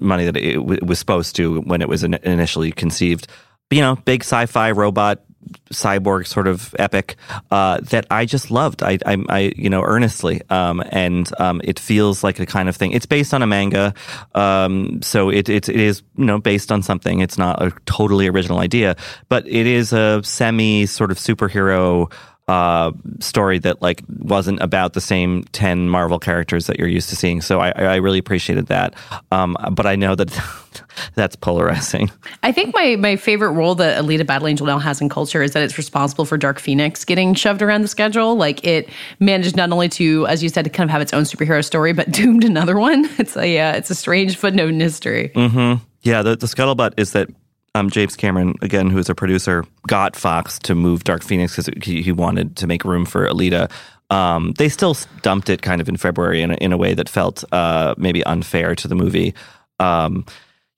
[0.01, 3.27] money that it w- was supposed to when it was in- initially conceived.
[3.71, 5.23] You know, big sci-fi robot
[5.71, 7.15] cyborg sort of epic
[7.51, 8.83] uh, that I just loved.
[8.83, 12.75] I, I, I you know, earnestly, um, and um, it feels like a kind of
[12.75, 12.91] thing.
[12.91, 13.93] It's based on a manga,
[14.35, 17.19] um, so it, it it is you know based on something.
[17.19, 18.95] It's not a totally original idea,
[19.29, 22.11] but it is a semi sort of superhero
[22.49, 27.15] uh, story that like wasn't about the same 10 Marvel characters that you're used to
[27.15, 27.41] seeing.
[27.41, 28.95] So I, I really appreciated that.
[29.31, 30.31] Um, but I know that
[31.15, 32.11] that's polarizing.
[32.43, 35.51] I think my my favorite role that Alita Battle Angel now has in culture is
[35.51, 38.35] that it's responsible for Dark Phoenix getting shoved around the schedule.
[38.35, 41.23] Like it managed not only to, as you said, to kind of have its own
[41.23, 43.09] superhero story, but doomed another one.
[43.17, 45.31] It's a uh, it's a strange footnote in history.
[45.35, 47.29] hmm Yeah, the, the scuttlebutt is that
[47.75, 52.01] um, James Cameron, again, who's a producer, got Fox to move Dark Phoenix because he,
[52.01, 53.69] he wanted to make room for Alita.
[54.09, 57.07] Um, they still dumped it kind of in February in a, in a way that
[57.07, 59.35] felt uh, maybe unfair to the movie.
[59.79, 60.25] Um,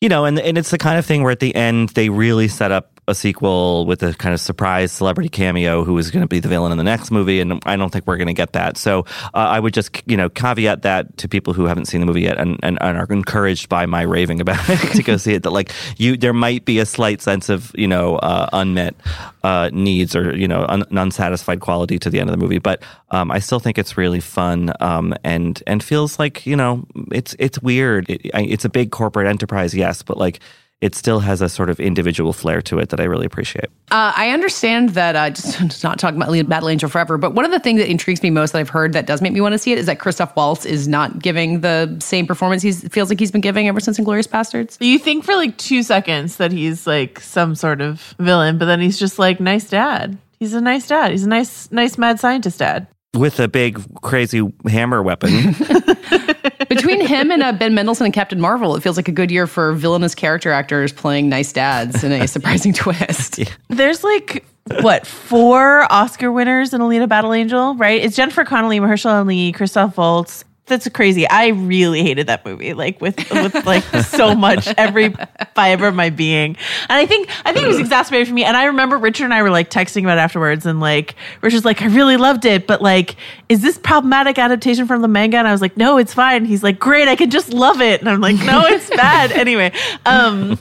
[0.01, 2.47] you know, and and it's the kind of thing where at the end they really
[2.47, 6.27] set up a sequel with a kind of surprise celebrity cameo who is going to
[6.27, 8.53] be the villain in the next movie, and I don't think we're going to get
[8.53, 8.77] that.
[8.77, 12.07] So uh, I would just you know caveat that to people who haven't seen the
[12.07, 15.33] movie yet and, and, and are encouraged by my raving about it to go see
[15.33, 15.43] it.
[15.43, 18.95] That like you, there might be a slight sense of you know uh, unmet
[19.43, 22.81] uh, needs or you know un, unsatisfied quality to the end of the movie, but
[23.11, 27.35] um, I still think it's really fun um, and and feels like you know it's
[27.37, 28.09] it's weird.
[28.09, 30.39] It, it's a big corporate enterprise, yes, but like
[30.81, 33.65] it still has a sort of individual flair to it that I really appreciate.
[33.91, 35.29] Uh, I understand that, uh,
[35.69, 38.23] just not talking about Alita Battle Angel forever, but one of the things that intrigues
[38.23, 39.99] me most that I've heard that does make me want to see it is that
[39.99, 43.79] Christoph Waltz is not giving the same performance he feels like he's been giving ever
[43.79, 44.77] since Inglourious Basterds.
[44.79, 48.81] You think for like two seconds that he's like some sort of villain, but then
[48.81, 50.17] he's just like nice dad.
[50.39, 51.11] He's a nice dad.
[51.11, 52.87] He's a nice, nice mad scientist dad.
[53.13, 55.29] With a big crazy hammer weapon.
[56.75, 59.45] Between him and uh, Ben Mendelsohn and Captain Marvel, it feels like a good year
[59.45, 63.41] for villainous character actors playing nice dads in a surprising twist.
[63.67, 64.45] There's like
[64.79, 68.01] what four Oscar winners in Alita Battle Angel, right?
[68.01, 70.45] It's Jennifer Connelly, Mahershala Ali, Christoph Waltz.
[70.71, 71.27] That's crazy.
[71.27, 75.13] I really hated that movie, like with with like so much every
[75.53, 76.55] fiber of my being.
[76.87, 78.45] And I think I think it was exacerbated for me.
[78.45, 81.65] And I remember Richard and I were like texting about it afterwards, and like Richard's
[81.65, 83.17] like, I really loved it, but like,
[83.49, 85.35] is this problematic adaptation from the manga?
[85.37, 86.45] And I was like, No, it's fine.
[86.45, 87.99] He's like, Great, I can just love it.
[87.99, 89.33] And I'm like, No, it's bad.
[89.33, 89.73] anyway,
[90.05, 90.57] um.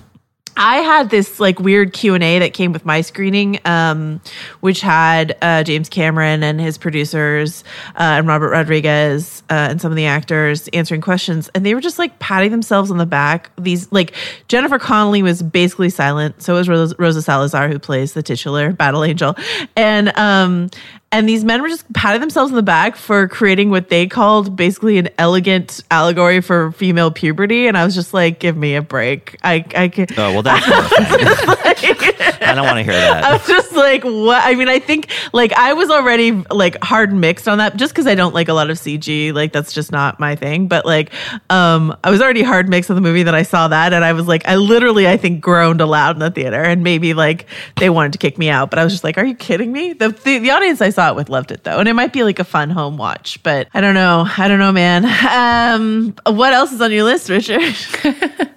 [0.61, 4.21] I had this like weird Q and A that came with my screening, um,
[4.61, 9.91] which had uh, James Cameron and his producers uh, and Robert Rodriguez uh, and some
[9.91, 13.51] of the actors answering questions, and they were just like patting themselves on the back.
[13.57, 14.15] These like
[14.49, 19.03] Jennifer Connelly was basically silent, so was Rosa, Rosa Salazar, who plays the titular Battle
[19.03, 19.35] Angel,
[19.77, 20.69] and um,
[21.13, 24.55] and these men were just patting themselves in the back for creating what they called
[24.55, 27.67] basically an elegant allegory for female puberty.
[27.67, 29.37] And I was just like, give me a break.
[29.43, 30.07] I, I can.
[30.17, 32.21] Oh, well, that's perfect.
[32.43, 33.25] I don't want to hear that.
[33.25, 34.41] I was just like, what?
[34.45, 38.07] I mean, I think like I was already like hard mixed on that just because
[38.07, 39.33] I don't like a lot of CG.
[39.35, 40.69] Like that's just not my thing.
[40.69, 41.13] But like,
[41.51, 44.13] um, I was already hard mixed on the movie that I saw that, and I
[44.13, 47.47] was like, I literally, I think, groaned aloud in the theater, and maybe like
[47.77, 49.93] they wanted to kick me out, but I was just like, are you kidding me?
[49.93, 52.23] The the, the audience I saw it with loved it though, and it might be
[52.23, 55.05] like a fun home watch, but I don't know, I don't know, man.
[55.41, 57.63] Um, what else is on your list, Richard?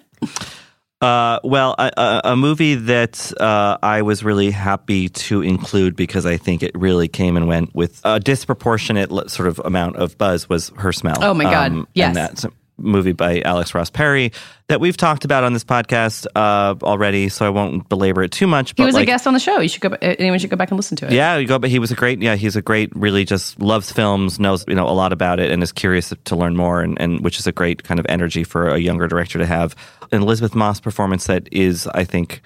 [1.04, 6.26] Uh, well, a, a, a movie that uh, I was really happy to include because
[6.26, 10.48] I think it really came and went with a disproportionate sort of amount of buzz
[10.48, 11.18] was Her Smell.
[11.20, 12.46] Oh my God, yes.
[12.78, 14.32] And that's a movie by Alex Ross Perry
[14.68, 18.48] that we've talked about on this podcast uh, already, so I won't belabor it too
[18.48, 18.74] much.
[18.76, 19.60] He was like, a guest on the show.
[19.60, 19.90] You should go.
[20.02, 21.14] Anyone should go back and listen to it.
[21.14, 22.22] Yeah, you go, but he was a great.
[22.22, 22.96] Yeah, he's a great.
[22.96, 26.36] Really, just loves films, knows you know a lot about it, and is curious to
[26.36, 29.40] learn more, and, and which is a great kind of energy for a younger director
[29.40, 29.76] to have.
[30.12, 32.42] An Elisabeth Moss performance that is, I think,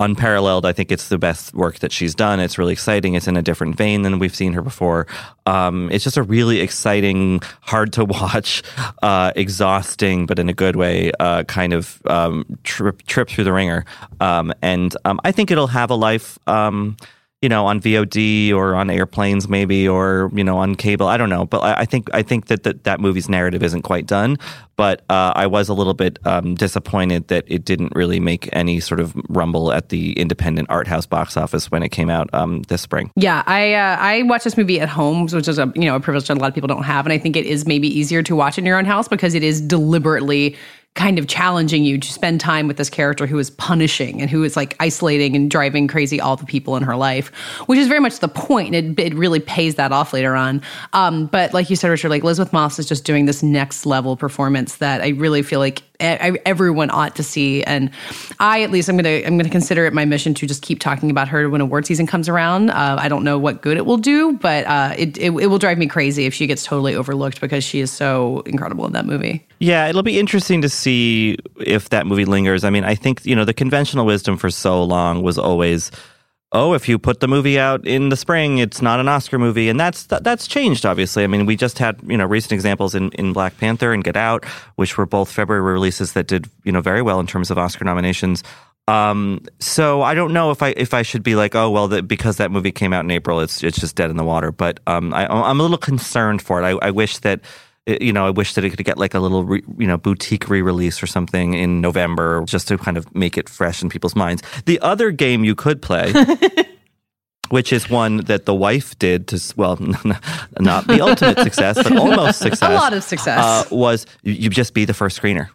[0.00, 0.64] unparalleled.
[0.64, 2.38] I think it's the best work that she's done.
[2.38, 3.14] It's really exciting.
[3.14, 5.06] It's in a different vein than we've seen her before.
[5.46, 8.62] Um, it's just a really exciting, hard to watch,
[9.02, 13.52] uh, exhausting, but in a good way, uh, kind of um, trip trip through the
[13.52, 13.84] wringer.
[14.20, 16.38] Um, and um, I think it'll have a life.
[17.40, 21.06] You know, on VOD or on airplanes, maybe, or you know, on cable.
[21.06, 23.82] I don't know, but I, I think I think that, that that movie's narrative isn't
[23.82, 24.38] quite done.
[24.74, 28.78] But uh, I was a little bit um, disappointed that it didn't really make any
[28.78, 32.62] sort of rumble at the independent art house box office when it came out um,
[32.62, 33.10] this spring.
[33.16, 36.00] Yeah, I uh, I watched this movie at home, which is a you know a
[36.00, 38.22] privilege that a lot of people don't have, and I think it is maybe easier
[38.22, 40.56] to watch in your own house because it is deliberately
[40.98, 44.42] kind of challenging you to spend time with this character who is punishing and who
[44.42, 47.28] is like isolating and driving crazy all the people in her life,
[47.66, 48.74] which is very much the point.
[48.74, 50.60] It, it really pays that off later on.
[50.92, 54.16] Um, but like you said, Richard, like Elisabeth Moss is just doing this next level
[54.16, 57.62] performance that I really feel like everyone ought to see.
[57.64, 57.90] And
[58.38, 61.10] I, at least, I'm gonna I'm gonna consider it my mission to just keep talking
[61.10, 62.70] about her when award season comes around.
[62.70, 65.58] Uh, I don't know what good it will do, but uh, it, it it will
[65.58, 69.06] drive me crazy if she gets totally overlooked because she is so incredible in that
[69.06, 69.46] movie.
[69.58, 72.64] Yeah, it'll be interesting to see if that movie lingers.
[72.64, 75.90] I mean, I think you know the conventional wisdom for so long was always
[76.52, 79.68] oh, if you put the movie out in the spring, it's not an Oscar movie,
[79.68, 80.86] and that's that, that's changed.
[80.86, 84.02] Obviously, I mean, we just had you know recent examples in, in Black Panther and
[84.02, 84.44] Get Out,
[84.76, 87.84] which were both February releases that did you know very well in terms of Oscar
[87.84, 88.42] nominations.
[88.86, 92.08] Um, so I don't know if I if I should be like, oh well, that
[92.08, 94.50] because that movie came out in April, it's it's just dead in the water.
[94.50, 96.64] But um, I, I'm a little concerned for it.
[96.64, 97.40] I, I wish that
[97.88, 100.48] you know, I wish that it could get like a little, re, you know, boutique
[100.48, 104.42] re-release or something in November, just to kind of make it fresh in people's minds.
[104.66, 106.12] The other game you could play.
[107.50, 109.76] which is one that the wife did to well
[110.60, 114.74] not the ultimate success but almost success a lot of success uh, was you just
[114.74, 115.48] be the first screener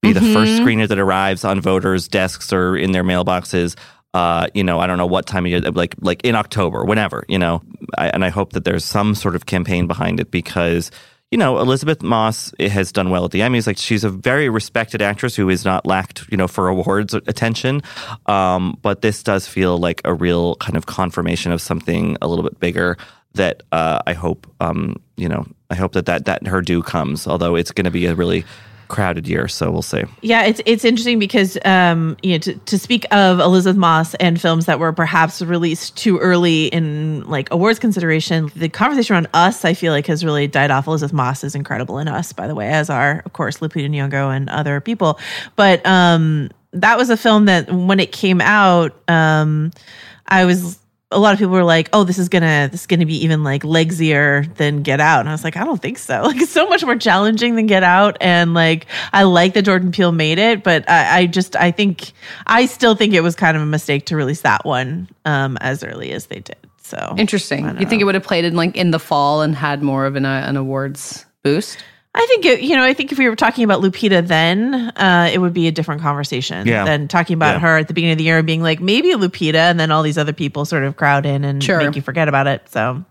[0.00, 0.24] be mm-hmm.
[0.24, 0.64] the first mm-hmm.
[0.64, 3.76] screener that arrives on voters desks or in their mailboxes
[4.14, 7.24] uh, you know, I don't know what time of year, like like in October, whenever,
[7.28, 7.62] you know,
[7.98, 10.92] I, and I hope that there's some sort of campaign behind it because
[11.34, 13.66] you know, Elisabeth Moss has done well at the Emmys.
[13.66, 17.82] Like she's a very respected actress who is not lacked, you know, for awards attention.
[18.26, 22.44] Um, but this does feel like a real kind of confirmation of something a little
[22.44, 22.96] bit bigger
[23.32, 27.26] that uh, I hope, um, you know, I hope that, that that her due comes.
[27.26, 28.44] Although it's going to be a really
[28.94, 30.04] crowded year, so we'll see.
[30.22, 34.40] Yeah, it's it's interesting because um, you know to, to speak of Elisabeth Moss and
[34.40, 39.64] films that were perhaps released too early in like awards consideration, the conversation around Us,
[39.64, 40.86] I feel like, has really died off.
[40.86, 44.34] Elisabeth Moss is incredible in Us, by the way, as are of course Lupita Nyong'o
[44.34, 45.18] and other people,
[45.56, 49.72] but um, that was a film that when it came out, um,
[50.28, 50.78] I was
[51.14, 53.44] a lot of people were like, "Oh, this is gonna this is gonna be even
[53.44, 56.22] like legsier than Get Out," and I was like, "I don't think so.
[56.34, 59.92] Like, it's so much more challenging than Get Out." And like, I like that Jordan
[59.92, 62.12] Peele made it, but I, I just I think
[62.46, 65.84] I still think it was kind of a mistake to release that one um, as
[65.84, 66.56] early as they did.
[66.78, 67.64] So interesting.
[67.80, 70.16] You think it would have played in like in the fall and had more of
[70.16, 71.78] an uh, an awards boost?
[72.16, 72.84] I think it, you know.
[72.84, 76.00] I think if we were talking about Lupita, then uh, it would be a different
[76.00, 76.84] conversation yeah.
[76.84, 77.58] than talking about yeah.
[77.60, 80.02] her at the beginning of the year and being like maybe Lupita, and then all
[80.04, 81.78] these other people sort of crowd in and sure.
[81.78, 82.68] make you forget about it.
[82.68, 83.04] So,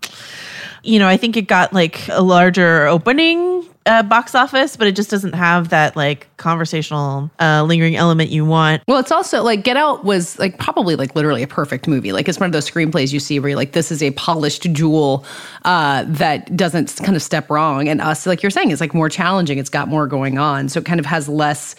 [0.82, 4.96] you know, I think it got like a larger opening uh, box office, but it
[4.96, 8.82] just doesn't have that like conversational uh, lingering element you want.
[8.88, 12.12] Well, it's also like Get Out was like probably like literally a perfect movie.
[12.12, 14.62] Like it's one of those screenplays you see where you're like, this is a polished
[14.72, 15.24] jewel
[15.64, 17.88] uh, that doesn't kind of step wrong.
[17.88, 19.58] And us, like you're saying, it's like more challenging.
[19.58, 21.74] It's got more going on, so it kind of has less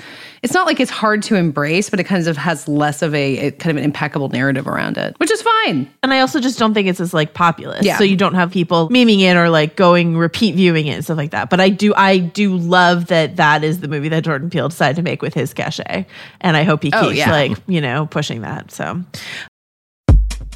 [0.45, 3.47] it's not like it's hard to embrace, but it kind of has less of a,
[3.47, 5.91] a, kind of an impeccable narrative around it, which is fine.
[6.03, 7.83] And I also just don't think it's as like populist.
[7.83, 7.97] Yeah.
[7.97, 11.17] So you don't have people memeing it or like going repeat viewing it and stuff
[11.17, 11.49] like that.
[11.49, 14.97] But I do, I do love that that is the movie that Jordan Peele decided
[14.97, 16.05] to make with his cachet,
[16.41, 17.31] and I hope he oh, keeps oh, yeah.
[17.31, 18.69] like you know pushing that.
[18.69, 19.03] So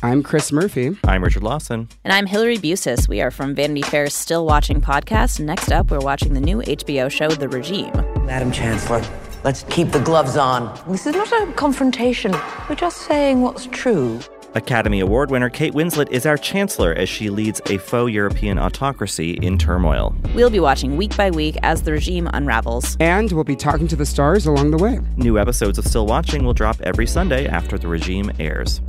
[0.04, 0.96] I'm Chris Murphy.
[1.04, 1.90] I'm Richard Lawson.
[2.04, 3.10] And I'm Hillary Busis.
[3.10, 5.40] We are from Vanity Fair's Still Watching podcast.
[5.40, 7.92] Next up, we're watching the new HBO show, The Regime.
[8.26, 9.04] Madam Chancellor,
[9.44, 10.78] let's keep the gloves on.
[10.88, 12.32] This is not a confrontation.
[12.68, 14.20] We're just saying what's true.
[14.56, 19.34] Academy Award winner Kate Winslet is our chancellor as she leads a faux European autocracy
[19.34, 20.16] in turmoil.
[20.34, 22.98] We'll be watching week by week as the regime unravels.
[23.00, 25.00] And we'll be talking to the stars along the way.
[25.18, 28.82] New episodes of Still Watching will drop every Sunday after the regime airs.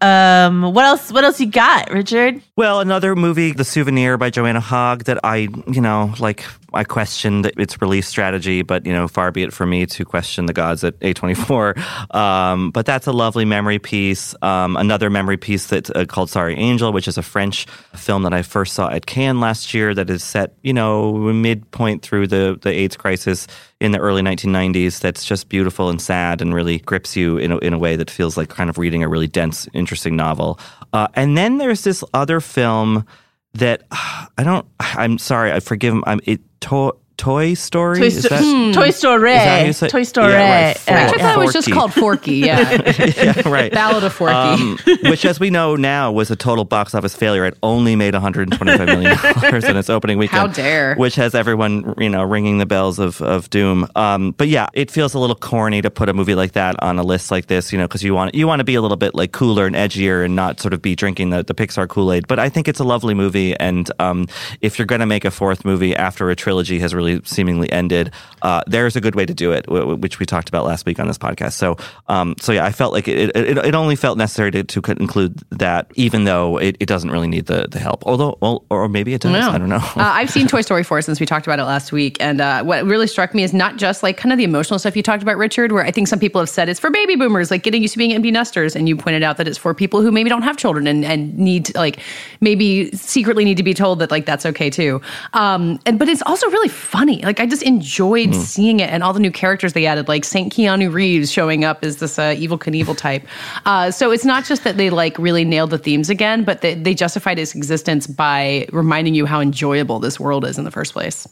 [0.00, 1.12] Um, what else?
[1.12, 2.40] What else you got, Richard?
[2.56, 7.46] Well, another movie, The Souvenir by Joanna Hogg, that I, you know, like I questioned
[7.58, 10.84] its release strategy, but you know, far be it for me to question the gods
[10.84, 12.14] at A24.
[12.14, 14.34] Um, but that's a lovely memory piece.
[14.42, 18.32] Um, another memory piece that's uh, called Sorry Angel, which is a French film that
[18.32, 19.94] I first saw at Cannes last year.
[19.94, 23.46] That is set, you know, midpoint through the the AIDS crisis
[23.80, 27.58] in the early 1990s that's just beautiful and sad and really grips you in a,
[27.58, 30.60] in a way that feels like kind of reading a really dense, interesting novel.
[30.92, 33.06] Uh, and then there's this other film
[33.54, 34.66] that I don't.
[34.80, 35.52] I'm sorry.
[35.52, 36.04] I forgive him.
[36.06, 36.40] I'm it.
[36.62, 37.98] To, Toy Story.
[37.98, 38.72] Toy, Is Sto- that- hmm.
[38.72, 39.32] Toy Story.
[39.32, 40.32] is that how you say- Toy Story.
[40.32, 40.82] Yeah, right.
[40.88, 42.36] Yeah, I thought it was just called Forky.
[42.36, 42.80] Yeah.
[43.16, 43.70] yeah, right.
[43.70, 44.34] Ballad of Forky.
[44.34, 47.44] Um, which, as we know now, was a total box office failure.
[47.44, 50.38] It only made 125 million dollars in its opening weekend.
[50.40, 50.94] How dare.
[50.96, 53.86] Which has everyone, you know, ringing the bells of of doom.
[53.96, 56.98] Um, but yeah, it feels a little corny to put a movie like that on
[56.98, 58.96] a list like this, you know, because you want you want to be a little
[58.96, 62.12] bit like cooler and edgier and not sort of be drinking the, the Pixar Kool
[62.12, 62.26] Aid.
[62.28, 64.26] But I think it's a lovely movie, and um,
[64.62, 68.12] if you're going to make a fourth movie after a trilogy has really seemingly ended,
[68.42, 70.98] uh, there's a good way to do it, w- which we talked about last week
[71.00, 71.52] on this podcast.
[71.54, 71.76] So,
[72.08, 75.42] um, so yeah, I felt like it, it, it only felt necessary to, to include
[75.50, 78.04] that, even though it, it doesn't really need the, the help.
[78.06, 79.32] Although, well, or maybe it does.
[79.34, 79.76] I don't know.
[79.76, 82.16] uh, I've seen Toy Story 4 since we talked about it last week.
[82.20, 84.96] And uh, what really struck me is not just like kind of the emotional stuff
[84.96, 87.50] you talked about, Richard, where I think some people have said it's for baby boomers,
[87.50, 88.74] like getting used to being empty nesters.
[88.76, 91.36] And you pointed out that it's for people who maybe don't have children and, and
[91.38, 92.00] need to, like,
[92.40, 95.00] maybe secretly need to be told that, like, that's okay too.
[95.32, 96.68] Um, and But it's also really
[97.00, 97.22] funny.
[97.22, 100.52] Like, I just enjoyed seeing it and all the new characters they added, like St.
[100.52, 103.26] Keanu Reeves showing up as this uh, Evel Knievel type.
[103.64, 106.74] Uh, so it's not just that they, like, really nailed the themes again, but they,
[106.74, 110.92] they justified its existence by reminding you how enjoyable this world is in the first
[110.92, 111.26] place.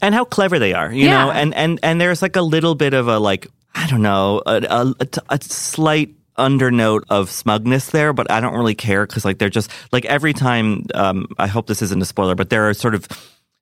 [0.00, 1.24] and how clever they are, you Yeah.
[1.26, 4.42] know, and and and there's like a little bit of a like I don't know
[4.46, 9.38] a, a, a slight undernote of smugness there, but I don't really care because like
[9.38, 10.86] they're just like every time.
[10.94, 13.06] Um, I hope this isn't a spoiler, but there are sort of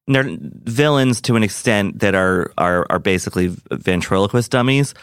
[0.09, 4.95] they're villains to an extent that are are are basically ventriloquist dummies,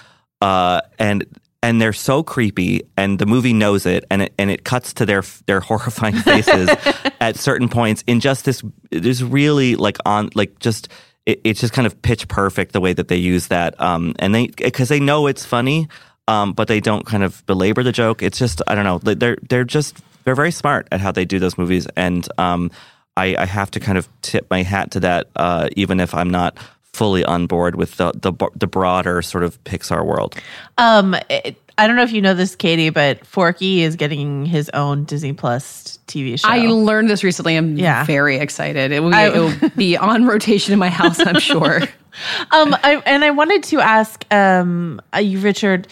[0.42, 1.26] uh, and
[1.62, 5.06] and they're so creepy, and the movie knows it, and it and it cuts to
[5.06, 6.70] their their horrifying faces
[7.22, 8.62] at certain points in just this.
[8.92, 10.88] There's really like on like just.
[11.26, 14.36] It, it's just kind of pitch perfect the way that they use that, um, and
[14.36, 15.88] they because they know it's funny,
[16.28, 18.22] um, but they don't kind of belabor the joke.
[18.22, 18.98] It's just I don't know.
[18.98, 22.72] they- They're they're just they're very smart at how they do those movies, and um,
[23.18, 26.30] I, I have to kind of tip my hat to that, uh, even if I'm
[26.30, 26.58] not
[26.94, 30.36] fully on board with the the, the broader sort of Pixar world.
[30.78, 34.70] Um, it, I don't know if you know this, Katey, but Forky is getting his
[34.76, 36.48] own Disney Plus TV show.
[36.48, 37.56] I learned this recently.
[37.58, 38.06] I'm Yeah.
[38.06, 38.92] very excited.
[38.92, 41.78] It will, I- it will be on rotation in my house, I'm sure.
[42.52, 45.88] um, I, and I wanted to ask um, uh, you, Richard.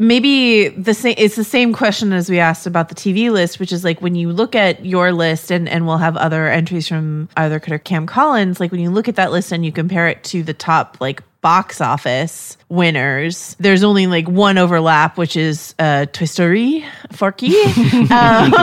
[0.00, 1.14] Maybe the same.
[1.18, 4.14] It's the same question as we asked about the TV list, which is like when
[4.14, 7.78] you look at your list, and and we'll have other entries from either Kurt or
[7.78, 8.60] Cam Collins.
[8.60, 11.22] Like when you look at that list and you compare it to the top like
[11.42, 17.54] box office winners, there's only like one overlap, which is uh, Toy Story, Forky.
[18.10, 18.54] um,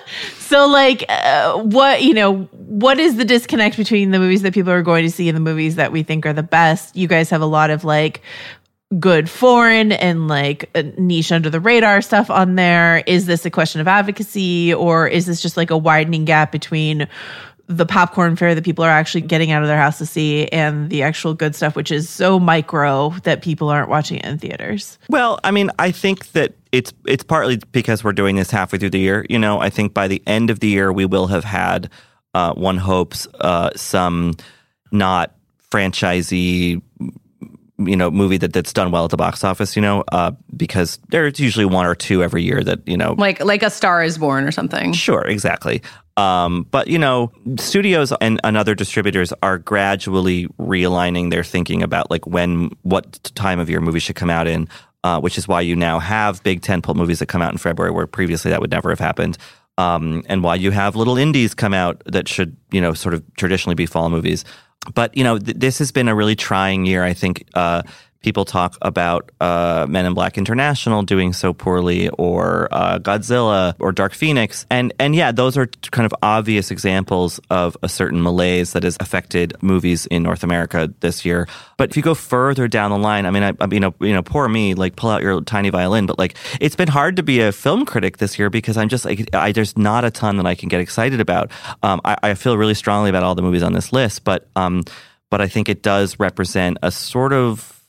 [0.40, 4.72] so like, uh, what you know, what is the disconnect between the movies that people
[4.72, 6.96] are going to see and the movies that we think are the best?
[6.96, 8.22] You guys have a lot of like
[8.98, 10.68] good foreign and like
[10.98, 13.04] niche under the radar stuff on there.
[13.06, 17.06] Is this a question of advocacy or is this just like a widening gap between
[17.68, 20.90] the popcorn fare that people are actually getting out of their house to see and
[20.90, 24.98] the actual good stuff, which is so micro that people aren't watching it in theaters?
[25.08, 28.90] Well, I mean, I think that it's it's partly because we're doing this halfway through
[28.90, 29.24] the year.
[29.30, 31.90] You know, I think by the end of the year we will have had
[32.34, 34.34] uh, one hopes uh, some
[34.90, 35.32] not
[35.70, 36.82] franchisee
[37.84, 40.98] you know movie that that's done well at the box office you know uh, because
[41.08, 44.18] there's usually one or two every year that you know like like a Star is
[44.18, 44.92] Born or something.
[44.92, 45.82] Sure, exactly.
[46.16, 52.10] Um, but you know, studios and, and other distributors are gradually realigning their thinking about
[52.10, 54.68] like when, what time of year movies should come out in,
[55.02, 57.90] uh, which is why you now have big tentpole movies that come out in February,
[57.90, 59.38] where previously that would never have happened.
[59.78, 63.24] Um, and why you have little indies come out that should, you know, sort of
[63.36, 64.44] traditionally be fall movies.
[64.94, 67.04] But you know, th- this has been a really trying year.
[67.04, 67.82] I think uh,
[68.20, 73.92] people talk about uh, Men in Black International doing so poorly, or uh, Godzilla, or
[73.92, 78.72] Dark Phoenix, and and yeah, those are kind of obvious examples of a certain malaise
[78.72, 81.48] that has affected movies in North America this year.
[81.76, 84.12] But if you go further down the line, I mean, I, I you know, you
[84.12, 86.06] know, poor me, like pull out your tiny violin.
[86.06, 89.04] But like, it's been hard to be a film critic this year because I'm just
[89.04, 91.50] like, I, there's not a ton that I can get excited about.
[91.82, 94.84] Um, I, I feel really strongly about all the movies on this list, but um,
[95.30, 97.79] but I think it does represent a sort of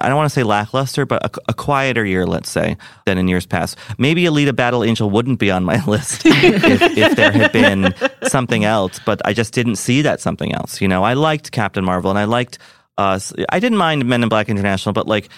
[0.00, 3.26] I don't want to say lackluster, but a, a, quieter year, let's say, than in
[3.26, 3.76] years past.
[3.98, 7.94] Maybe Alita Battle Angel wouldn't be on my list if, if, there had been
[8.28, 10.80] something else, but I just didn't see that something else.
[10.80, 12.58] You know, I liked Captain Marvel and I liked,
[12.96, 15.28] uh, I didn't mind Men in Black International, but like,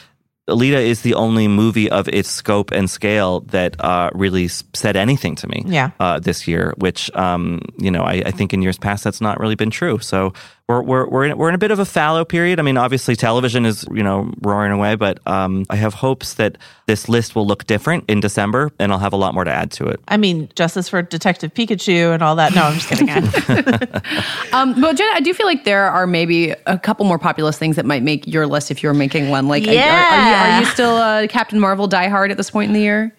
[0.50, 5.36] Alita is the only movie of its scope and scale that uh, really said anything
[5.36, 5.90] to me yeah.
[6.00, 9.38] uh, this year, which, um, you know, I, I, think in years past that's not
[9.38, 9.98] really been true.
[10.00, 10.32] So
[10.70, 12.60] we're we're we're in, we're in a bit of a fallow period.
[12.60, 16.58] I mean, obviously, television is you know roaring away, but um, I have hopes that
[16.86, 19.72] this list will look different in December, and I'll have a lot more to add
[19.72, 20.00] to it.
[20.06, 22.54] I mean, justice for Detective Pikachu and all that.
[22.54, 23.08] No, I'm just kidding.
[24.52, 27.76] um, but Jenna, I do feel like there are maybe a couple more populous things
[27.76, 29.48] that might make your list if you're making one.
[29.48, 32.68] Like, are- are, are, you, are you still a Captain Marvel diehard at this point
[32.68, 33.12] in the year?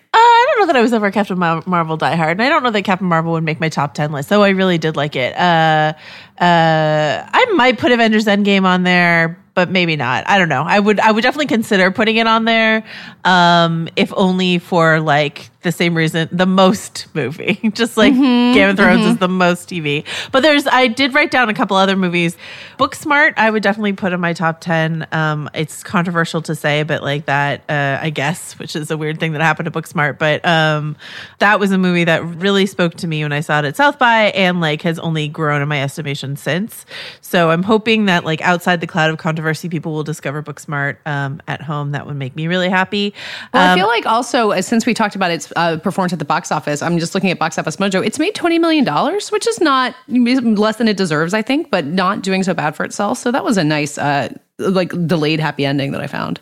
[0.51, 2.61] I don't know that I was ever a Captain Mar- Marvel diehard, and I don't
[2.61, 4.27] know that Captain Marvel would make my top ten list.
[4.27, 5.33] Though I really did like it.
[5.37, 5.93] Uh,
[6.39, 10.27] uh, I might put Avengers Endgame on there, but maybe not.
[10.27, 10.63] I don't know.
[10.63, 10.99] I would.
[10.99, 12.83] I would definitely consider putting it on there,
[13.23, 17.59] um, if only for like the same reason, the most movie.
[17.74, 19.12] Just like Mhm, Game of Thrones mhm.
[19.12, 20.03] is the most TV.
[20.32, 20.66] But there's.
[20.68, 22.36] I did write down a couple other movies.
[22.80, 25.07] Booksmart, I would definitely put in my top ten.
[25.12, 29.20] Um, it's controversial to say, but like that, uh, I guess, which is a weird
[29.20, 30.18] thing that happened to Booksmart.
[30.18, 30.95] But um,
[31.39, 33.99] that was a movie that really spoke to me when I saw it at South
[33.99, 36.86] by, and like has only grown in my estimation since.
[37.22, 41.41] So I'm hoping that like outside the cloud of controversy, people will discover Booksmart um,
[41.47, 41.91] at home.
[41.91, 43.14] That would make me really happy.
[43.53, 46.19] Well, I Um, feel like also uh, since we talked about its uh, performance at
[46.19, 48.05] the box office, I'm just looking at Box Office Mojo.
[48.05, 51.85] It's made twenty million dollars, which is not less than it deserves, I think, but
[51.85, 53.17] not doing so bad for itself.
[53.17, 56.39] So that was a nice, uh, like delayed happy ending that I found.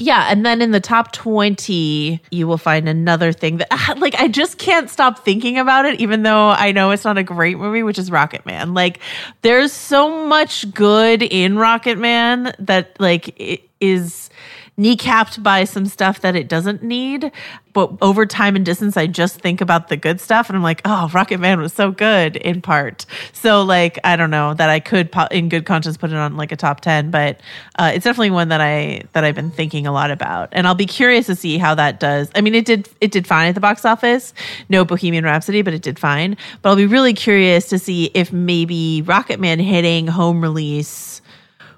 [0.00, 4.28] Yeah, and then in the top 20, you will find another thing that like I
[4.28, 7.82] just can't stop thinking about it even though I know it's not a great movie,
[7.82, 8.74] which is Rocketman.
[8.74, 9.00] Like
[9.42, 14.30] there's so much good in Rocketman that like it is
[14.80, 17.30] kneecapped by some stuff that it doesn't need.
[17.72, 20.80] But over time and distance, I just think about the good stuff and I'm like,
[20.84, 23.06] oh, Rocketman was so good in part.
[23.32, 26.50] So, like, I don't know that I could, in good conscience, put it on like
[26.50, 27.40] a top 10, but
[27.78, 30.48] uh, it's definitely one that I, that I've been thinking a lot about.
[30.50, 32.28] And I'll be curious to see how that does.
[32.34, 34.34] I mean, it did, it did fine at the box office.
[34.68, 36.36] No Bohemian Rhapsody, but it did fine.
[36.62, 41.19] But I'll be really curious to see if maybe Rocketman hitting home release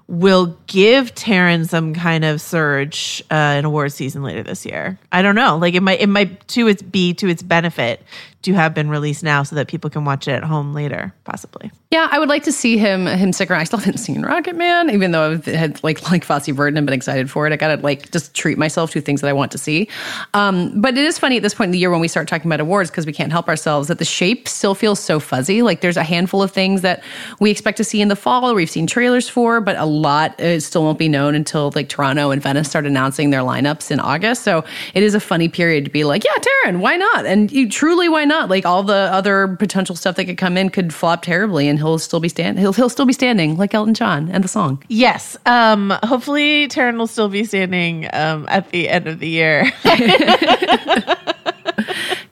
[0.09, 4.99] will give Taron some kind of surge uh, in award season later this year.
[5.11, 5.57] I don't know.
[5.57, 8.03] Like it might it might to its be to its benefit
[8.43, 11.71] to have been released now so that people can watch it at home later, possibly.
[11.91, 13.61] Yeah, I would like to see him him stick around.
[13.61, 16.95] I still haven't seen Rocketman, even though I've had like like Fosse Verdon and been
[16.95, 17.53] excited for it.
[17.53, 19.89] I gotta like just treat myself to things that I want to see.
[20.35, 22.49] Um, but it is funny at this point in the year when we start talking
[22.49, 25.63] about awards because we can't help ourselves that the shape still feels so fuzzy.
[25.63, 27.03] Like there's a handful of things that
[27.41, 30.41] we expect to see in the fall or we've seen trailers for, but a lot
[30.41, 34.01] uh, still won't be known until like Toronto and Venice start announcing their lineups in
[34.01, 34.43] August.
[34.43, 34.65] So
[34.95, 37.27] it is a funny period to be like, yeah, Taron, why not?
[37.27, 38.32] And you truly, why not?
[38.41, 41.99] Like all the other potential stuff that could come in could flop terribly, and he'll
[41.99, 42.59] still be stand.
[42.59, 44.83] He'll he'll still be standing like Elton John and the song.
[44.89, 45.37] Yes.
[45.47, 49.71] Um, hopefully Taron will still be standing um, at the end of the year.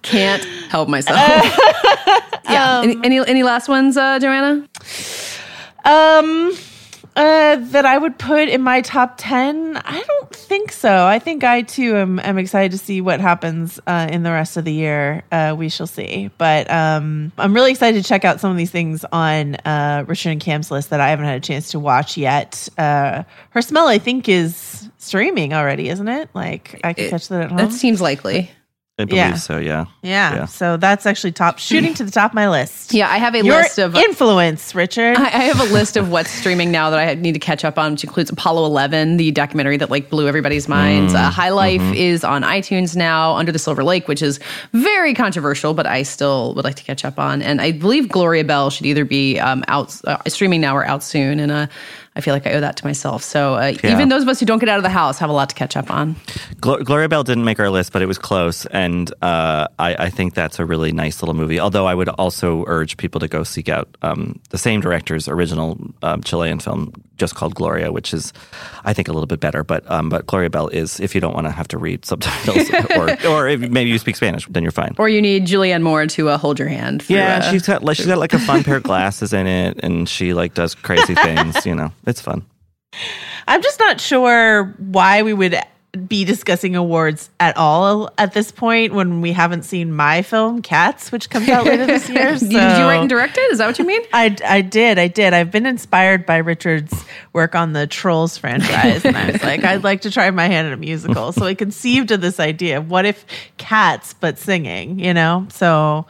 [0.02, 1.18] Can't help myself.
[2.44, 2.80] yeah.
[2.82, 4.68] any, any any last ones, uh, Joanna?
[5.84, 6.52] Um,
[7.16, 9.76] uh, that I would put in my top 10?
[9.76, 11.06] I don't think so.
[11.06, 14.56] I think I too am, am excited to see what happens uh, in the rest
[14.56, 15.22] of the year.
[15.32, 16.30] Uh, we shall see.
[16.38, 20.30] But um, I'm really excited to check out some of these things on uh, Richard
[20.30, 22.68] and Cam's list that I haven't had a chance to watch yet.
[22.78, 26.30] Uh, Her Smell, I think, is streaming already, isn't it?
[26.34, 27.58] Like, I can catch that at home.
[27.58, 28.50] That seems likely.
[29.00, 29.34] I believe Yeah.
[29.34, 29.58] so.
[29.58, 29.84] Yeah.
[30.02, 32.92] yeah, so that's actually top shooting to the top of my list.
[32.94, 35.16] Yeah, I have a Your list of influence, Richard.
[35.16, 37.78] I, I have a list of what's streaming now that I need to catch up
[37.78, 41.14] on, which includes Apollo 11, the documentary that like blew everybody's minds.
[41.14, 44.38] Uh, High Life is on iTunes now, Under the Silver Lake, which is
[44.72, 47.42] very controversial, but I still would like to catch up on.
[47.42, 51.02] And I believe Gloria Bell should either be um, out uh, streaming now or out
[51.02, 51.40] soon.
[51.40, 51.66] And uh,
[52.20, 53.22] I feel like I owe that to myself.
[53.22, 53.92] So uh, Yeah.
[53.92, 55.54] even those of us who don't get out of the house have a lot to
[55.54, 56.16] catch up on.
[56.60, 60.10] Glo- Gloria Bell didn't make our list, but it was close, and uh, I, I
[60.10, 61.58] think that's a really nice little movie.
[61.58, 65.78] Although I would also urge people to go seek out um, the same director's original
[66.02, 68.32] um, Chilean film, just called Gloria, which is,
[68.84, 69.62] I think, a little bit better.
[69.64, 72.70] But um, but Gloria Bell is, if you don't want to have to read subtitles,
[72.96, 74.94] or or if maybe you speak Spanish, then you're fine.
[74.98, 77.04] Or you need Julianne Moore to uh, hold your hand.
[77.08, 79.78] Yeah, uh, she's got like she's got like a fun pair of glasses in it,
[79.82, 81.64] and she like does crazy things.
[81.66, 82.44] You know, it's fun.
[83.48, 85.56] I'm just not sure why we would
[86.06, 91.10] be discussing awards at all at this point when we haven't seen my film Cats,
[91.10, 92.34] which comes out later this year.
[92.38, 93.50] Did you write and direct it?
[93.50, 94.02] Is that what you mean?
[94.12, 94.98] I, I did.
[95.00, 95.34] I did.
[95.34, 96.94] I've been inspired by Richard's
[97.32, 99.04] work on the Trolls franchise.
[99.04, 101.32] and I was like, I'd like to try my hand at a musical.
[101.32, 103.24] So I conceived of this idea of what if
[103.56, 105.46] cats, but singing, you know?
[105.50, 106.06] So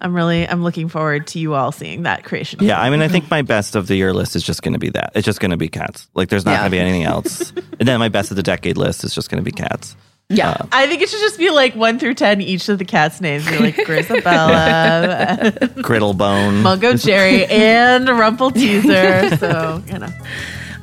[0.00, 2.58] I'm really, I'm looking forward to you all seeing that creation.
[2.64, 4.78] Yeah, I mean, I think my best of the year list is just going to
[4.80, 5.12] be that.
[5.14, 6.08] It's just going to be cats.
[6.14, 6.58] Like, there's not Yeah.
[6.60, 7.50] going to be anything else.
[7.78, 9.96] and then my best of the decade list is just going to be cats.
[10.28, 10.50] Yeah.
[10.50, 13.20] Uh, I think it should just be like one through ten each of the cats'
[13.20, 13.50] names.
[13.50, 15.50] You're like Grisabella,
[15.82, 16.62] Griddlebone.
[16.62, 19.38] Mungo Jerry, and Rumpleteazer.
[19.38, 20.08] So you know.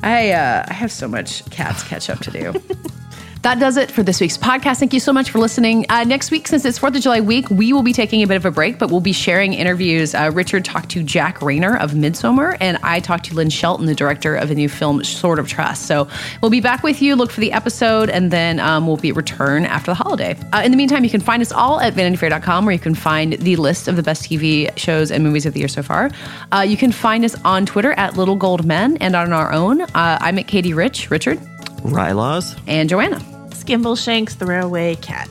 [0.02, 2.54] I uh, I have so much cats catch up to do.
[3.42, 4.80] That does it for this week's podcast.
[4.80, 5.86] Thank you so much for listening.
[5.88, 8.36] Uh, next week, since it's 4th of July week, we will be taking a bit
[8.36, 10.12] of a break, but we'll be sharing interviews.
[10.12, 13.94] Uh, Richard talked to Jack Reynor of Midsommar, and I talked to Lynn Shelton, the
[13.94, 15.86] director of a new film Sword of Trust.
[15.86, 16.08] So
[16.42, 17.14] we'll be back with you.
[17.14, 20.36] Look for the episode, and then um, we'll be return after the holiday.
[20.52, 23.34] Uh, in the meantime, you can find us all at vanityfair.com, where you can find
[23.34, 26.10] the list of the best TV shows and movies of the year so far.
[26.50, 29.82] Uh, you can find us on Twitter at Little Gold Men and on our own.
[29.82, 31.38] Uh, I'm at Katey Rich, Richard,
[31.82, 32.58] Rylaws.
[32.66, 33.18] and Joanna.
[33.50, 35.28] Skimbleshanks, the railway cat.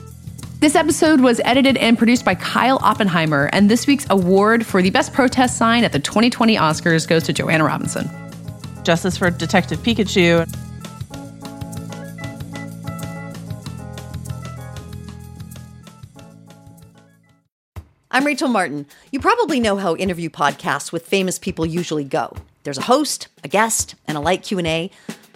[0.60, 4.90] This episode was edited and produced by Kyle Oppenheimer, and this week's award for the
[4.90, 8.10] best protest sign at the 2020 Oscars goes to Joanna Robinson.
[8.82, 10.46] Justice for Detective Pikachu.
[18.10, 18.86] I'm Rachel Martin.
[19.12, 22.34] You probably know how interview podcasts with famous people usually go.
[22.62, 24.90] There's a host, a guest, and a light Q&A.